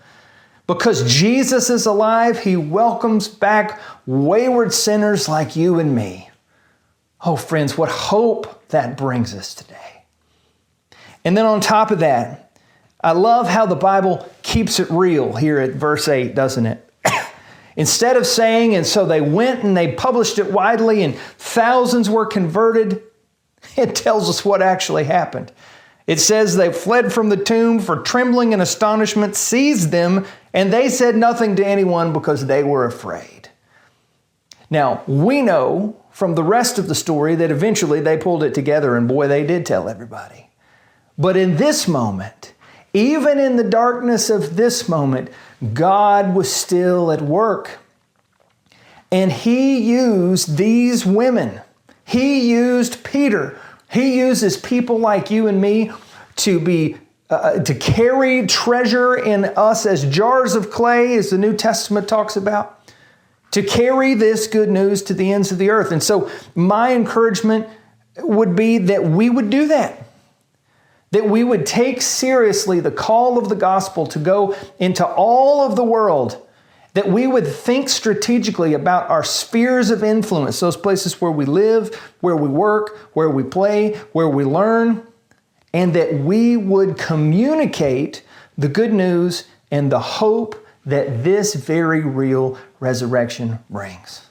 Because 0.67 1.11
Jesus 1.11 1.69
is 1.69 1.87
alive, 1.87 2.39
he 2.41 2.57
welcomes 2.57 3.29
back 3.29 3.81
wayward 4.07 4.73
sinners 4.73 5.29
like 5.29 5.57
you 5.57 5.79
and 5.79 5.95
me. 5.95 6.31
Oh, 7.25 7.37
friends, 7.37 7.77
what 7.77 7.91
hope 7.91 8.69
that 8.69 8.97
brings 8.97 9.35
us 9.35 9.55
today. 9.55 9.94
And 11.25 11.37
then 11.37 11.47
on 11.47 11.61
top 11.61 11.91
of 11.91 12.01
that, 12.01 12.45
I 13.03 13.13
love 13.13 13.49
how 13.49 13.67
the 13.67 13.77
Bible 13.77 14.29
keeps 14.43 14.81
it 14.81 14.91
real 14.91 15.35
here 15.35 15.59
at 15.59 15.73
verse 15.73 16.09
8, 16.09 16.35
doesn't 16.35 16.67
it? 16.67 16.91
Instead 17.77 18.17
of 18.17 18.27
saying, 18.27 18.75
and 18.75 18.87
so 18.87 19.05
they 19.05 19.21
went 19.21 19.63
and 19.63 19.77
they 19.77 19.93
published 19.93 20.39
it 20.39 20.51
widely 20.51 21.03
and 21.03 21.15
thousands 21.39 22.09
were 22.09 22.27
converted, 22.27 23.03
it 23.77 23.95
tells 23.95 24.29
us 24.29 24.45
what 24.45 24.63
actually 24.63 25.05
happened. 25.05 25.53
It 26.07 26.21
says 26.21 26.57
they 26.57 26.73
fled 26.73 27.13
from 27.13 27.31
the 27.31 27.37
tomb, 27.37 27.81
for 27.81 27.97
trembling 27.97 28.53
and 28.53 28.61
astonishment 28.61 29.37
seized 29.37 29.91
them, 29.91 30.27
and 30.53 30.71
they 30.73 30.91
said 30.91 31.17
nothing 31.17 31.57
to 31.57 31.67
anyone 31.67 32.13
because 32.13 32.47
they 32.47 32.63
were 32.63 32.85
afraid. 32.85 33.49
Now, 34.69 35.03
we 35.07 35.41
know 35.41 35.97
from 36.11 36.35
the 36.35 36.43
rest 36.43 36.79
of 36.79 36.89
the 36.89 36.95
story 36.95 37.35
that 37.37 37.51
eventually 37.51 38.01
they 38.01 38.19
pulled 38.19 38.43
it 38.43 38.55
together, 38.55 38.97
and 38.97 39.09
boy, 39.09 39.29
they 39.29 39.47
did 39.47 39.65
tell 39.65 39.89
everybody. 39.89 40.51
But 41.17 41.37
in 41.37 41.57
this 41.57 41.87
moment, 41.87 42.55
even 42.93 43.39
in 43.39 43.57
the 43.57 43.65
darkness 43.65 44.31
of 44.31 44.57
this 44.57 44.89
moment, 44.89 45.31
God 45.73 46.35
was 46.35 46.53
still 46.53 47.13
at 47.13 47.23
work. 47.23 47.79
And 49.11 49.33
he 49.33 49.79
used 49.79 50.57
these 50.57 51.07
women. 51.07 51.61
He 52.05 52.51
used 52.51 53.05
Peter. 53.05 53.59
He 53.91 54.19
uses 54.19 54.57
people 54.57 54.99
like 54.99 55.31
you 55.31 55.47
and 55.47 55.61
me 55.61 55.93
to 56.37 56.59
be 56.59 56.97
uh, 57.31 57.59
to 57.61 57.75
carry 57.75 58.47
treasure 58.47 59.17
in 59.17 59.47
us 59.57 59.87
as 59.87 60.05
jars 60.05 60.55
of 60.55 60.71
clay, 60.71 61.17
as 61.17 61.31
the 61.31 61.39
New 61.39 61.57
Testament 61.57 62.07
talks 62.07 62.37
about, 62.37 62.87
to 63.51 63.63
carry 63.63 64.15
this 64.15 64.47
good 64.47 64.69
news 64.69 65.03
to 65.05 65.15
the 65.15 65.33
ends 65.33 65.51
of 65.51 65.57
the 65.57 65.71
earth. 65.71 65.91
And 65.91 66.03
so, 66.03 66.31
my 66.55 66.93
encouragement 66.93 67.67
would 68.19 68.55
be 68.55 68.79
that 68.79 69.05
we 69.05 69.31
would 69.31 69.49
do 69.49 69.69
that 69.69 70.04
that 71.15 71.29
we 71.29 71.45
would 71.45 71.65
take 71.65 72.03
seriously 72.03 72.81
the 72.81 72.91
call 72.91 73.39
of 73.39 73.49
the 73.49 73.55
gospel 73.55 74.05
to 74.05 74.19
go 74.19 74.53
into 74.81 75.07
all 75.07 75.65
of 75.65 75.77
the 75.77 75.85
world, 75.85 76.45
that 76.95 77.09
we 77.09 77.25
would 77.25 77.47
think 77.47 77.89
strategically 77.89 78.75
about 78.75 79.09
our 79.09 79.23
spheres 79.23 79.91
of 79.91 80.03
influence, 80.03 80.59
those 80.59 80.77
places 80.77 81.21
where 81.21 81.31
we 81.31 81.45
live, 81.45 81.95
where 82.19 82.35
we 82.35 82.49
work, 82.49 82.99
where 83.13 83.31
we 83.31 83.45
play, 83.45 83.95
where 84.11 84.29
we 84.29 84.45
learn, 84.45 85.07
and 85.73 85.95
that 85.95 86.15
we 86.15 86.57
would 86.57 86.99
communicate 86.99 88.25
the 88.59 88.69
good 88.69 88.93
news 88.93 89.47
and 89.71 89.93
the 89.93 90.01
hope 90.01 90.67
that 90.85 91.23
this 91.23 91.55
very 91.55 92.01
real 92.01 92.59
resurrection 92.81 93.61
brings 93.71 94.27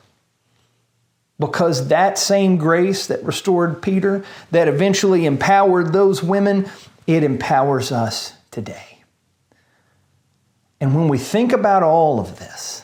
because 1.39 1.87
that 1.87 2.17
same 2.17 2.57
grace 2.57 3.07
that 3.07 3.23
restored 3.23 3.81
Peter, 3.81 4.23
that 4.51 4.67
eventually 4.67 5.25
empowered 5.25 5.91
those 5.91 6.21
women, 6.21 6.69
it 7.07 7.23
empowers 7.23 7.91
us 7.91 8.33
today. 8.51 9.03
And 10.79 10.95
when 10.95 11.07
we 11.07 11.17
think 11.17 11.51
about 11.53 11.83
all 11.83 12.19
of 12.19 12.39
this, 12.39 12.83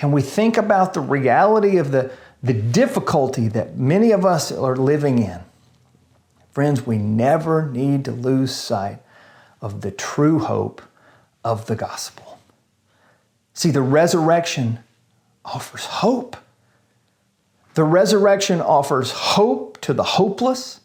and 0.00 0.12
we 0.12 0.22
think 0.22 0.56
about 0.56 0.94
the 0.94 1.00
reality 1.00 1.76
of 1.78 1.90
the, 1.90 2.12
the 2.42 2.52
difficulty 2.52 3.48
that 3.48 3.76
many 3.76 4.12
of 4.12 4.24
us 4.24 4.52
are 4.52 4.76
living 4.76 5.18
in, 5.18 5.40
friends, 6.52 6.86
we 6.86 6.98
never 6.98 7.68
need 7.68 8.04
to 8.04 8.12
lose 8.12 8.54
sight 8.54 8.98
of 9.60 9.80
the 9.80 9.90
true 9.90 10.38
hope 10.38 10.80
of 11.44 11.66
the 11.66 11.74
gospel. 11.74 12.38
See, 13.54 13.70
the 13.72 13.82
resurrection 13.82 14.78
offers 15.44 15.84
hope. 15.84 16.36
The 17.78 17.84
resurrection 17.84 18.60
offers 18.60 19.12
hope 19.12 19.80
to 19.82 19.94
the 19.94 20.02
hopeless. 20.02 20.80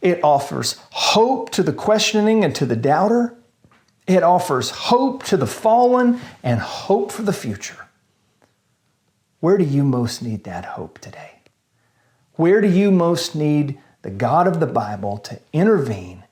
It 0.00 0.22
offers 0.22 0.76
hope 0.90 1.50
to 1.50 1.64
the 1.64 1.72
questioning 1.72 2.44
and 2.44 2.54
to 2.54 2.64
the 2.64 2.76
doubter. 2.76 3.34
It 4.06 4.22
offers 4.22 4.70
hope 4.70 5.24
to 5.24 5.36
the 5.36 5.48
fallen 5.48 6.20
and 6.44 6.60
hope 6.60 7.10
for 7.10 7.22
the 7.22 7.32
future. 7.32 7.88
Where 9.40 9.58
do 9.58 9.64
you 9.64 9.82
most 9.82 10.22
need 10.22 10.44
that 10.44 10.64
hope 10.64 11.00
today? 11.00 11.40
Where 12.34 12.60
do 12.60 12.68
you 12.68 12.92
most 12.92 13.34
need 13.34 13.80
the 14.02 14.10
God 14.10 14.46
of 14.46 14.60
the 14.60 14.68
Bible 14.68 15.18
to 15.18 15.40
intervene 15.52 16.22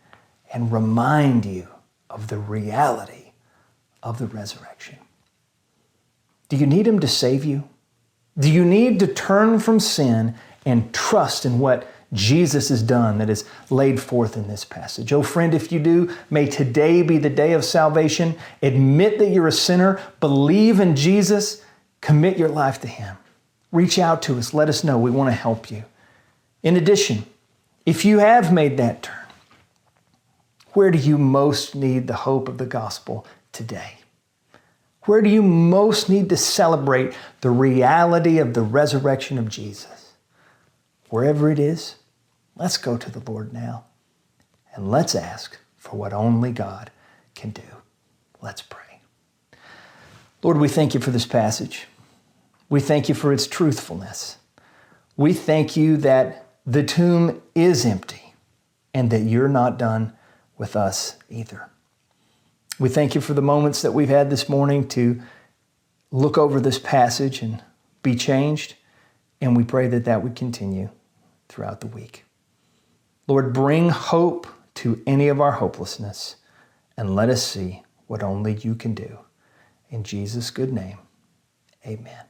and 0.52 0.70
remind 0.70 1.44
you 1.44 1.66
of 2.08 2.28
the 2.28 2.38
reality 2.38 3.32
of 4.04 4.20
the 4.20 4.28
resurrection? 4.28 4.98
Do 6.48 6.56
you 6.56 6.66
need 6.68 6.86
Him 6.86 7.00
to 7.00 7.08
save 7.08 7.44
you? 7.44 7.68
Do 8.38 8.50
you 8.50 8.64
need 8.64 9.00
to 9.00 9.06
turn 9.06 9.58
from 9.58 9.80
sin 9.80 10.34
and 10.64 10.92
trust 10.94 11.44
in 11.44 11.58
what 11.58 11.86
Jesus 12.12 12.70
has 12.70 12.82
done 12.82 13.18
that 13.18 13.30
is 13.30 13.44
laid 13.70 14.00
forth 14.00 14.36
in 14.36 14.48
this 14.48 14.64
passage. 14.64 15.12
Oh, 15.12 15.22
friend, 15.22 15.54
if 15.54 15.70
you 15.70 15.78
do, 15.78 16.12
may 16.28 16.46
today 16.46 17.02
be 17.02 17.18
the 17.18 17.30
day 17.30 17.52
of 17.52 17.64
salvation. 17.64 18.36
Admit 18.62 19.18
that 19.18 19.30
you're 19.30 19.46
a 19.46 19.52
sinner, 19.52 20.00
believe 20.18 20.80
in 20.80 20.96
Jesus, 20.96 21.64
commit 22.00 22.36
your 22.36 22.48
life 22.48 22.80
to 22.80 22.88
Him. 22.88 23.16
Reach 23.70 23.98
out 23.98 24.22
to 24.22 24.36
us, 24.38 24.52
let 24.52 24.68
us 24.68 24.82
know. 24.82 24.98
We 24.98 25.12
want 25.12 25.28
to 25.28 25.34
help 25.34 25.70
you. 25.70 25.84
In 26.64 26.76
addition, 26.76 27.24
if 27.86 28.04
you 28.04 28.18
have 28.18 28.52
made 28.52 28.76
that 28.78 29.04
turn, 29.04 29.16
where 30.72 30.90
do 30.90 30.98
you 30.98 31.16
most 31.16 31.74
need 31.76 32.08
the 32.08 32.14
hope 32.14 32.48
of 32.48 32.58
the 32.58 32.66
gospel 32.66 33.24
today? 33.52 33.99
Where 35.04 35.22
do 35.22 35.30
you 35.30 35.42
most 35.42 36.08
need 36.08 36.28
to 36.28 36.36
celebrate 36.36 37.14
the 37.40 37.50
reality 37.50 38.38
of 38.38 38.54
the 38.54 38.62
resurrection 38.62 39.38
of 39.38 39.48
Jesus? 39.48 40.12
Wherever 41.08 41.50
it 41.50 41.58
is, 41.58 41.96
Let's 42.60 42.76
go 42.76 42.98
to 42.98 43.10
the 43.10 43.30
Lord 43.30 43.54
now 43.54 43.86
and 44.74 44.90
let's 44.90 45.14
ask 45.14 45.58
for 45.78 45.96
what 45.96 46.12
only 46.12 46.52
God 46.52 46.90
can 47.34 47.50
do. 47.50 47.62
Let's 48.42 48.60
pray. 48.60 49.00
Lord, 50.42 50.58
we 50.58 50.68
thank 50.68 50.92
you 50.92 51.00
for 51.00 51.10
this 51.10 51.24
passage. 51.24 51.86
We 52.68 52.80
thank 52.80 53.08
you 53.08 53.14
for 53.14 53.32
its 53.32 53.46
truthfulness. 53.46 54.36
We 55.16 55.32
thank 55.32 55.74
you 55.74 55.96
that 55.98 56.48
the 56.66 56.82
tomb 56.82 57.40
is 57.54 57.86
empty 57.86 58.34
and 58.92 59.10
that 59.10 59.20
you're 59.20 59.48
not 59.48 59.78
done 59.78 60.12
with 60.58 60.76
us 60.76 61.16
either. 61.30 61.70
We 62.80 62.88
thank 62.88 63.14
you 63.14 63.20
for 63.20 63.34
the 63.34 63.42
moments 63.42 63.82
that 63.82 63.92
we've 63.92 64.08
had 64.08 64.30
this 64.30 64.48
morning 64.48 64.88
to 64.88 65.20
look 66.10 66.38
over 66.38 66.58
this 66.58 66.78
passage 66.78 67.42
and 67.42 67.62
be 68.02 68.14
changed, 68.14 68.74
and 69.38 69.54
we 69.54 69.64
pray 69.64 69.86
that 69.88 70.06
that 70.06 70.22
would 70.22 70.34
continue 70.34 70.88
throughout 71.50 71.82
the 71.82 71.86
week. 71.86 72.24
Lord, 73.28 73.52
bring 73.52 73.90
hope 73.90 74.46
to 74.76 75.02
any 75.06 75.28
of 75.28 75.42
our 75.42 75.52
hopelessness 75.52 76.36
and 76.96 77.14
let 77.14 77.28
us 77.28 77.46
see 77.46 77.82
what 78.06 78.22
only 78.22 78.54
you 78.54 78.74
can 78.74 78.94
do. 78.94 79.18
In 79.90 80.02
Jesus' 80.02 80.50
good 80.50 80.72
name, 80.72 80.96
amen. 81.86 82.29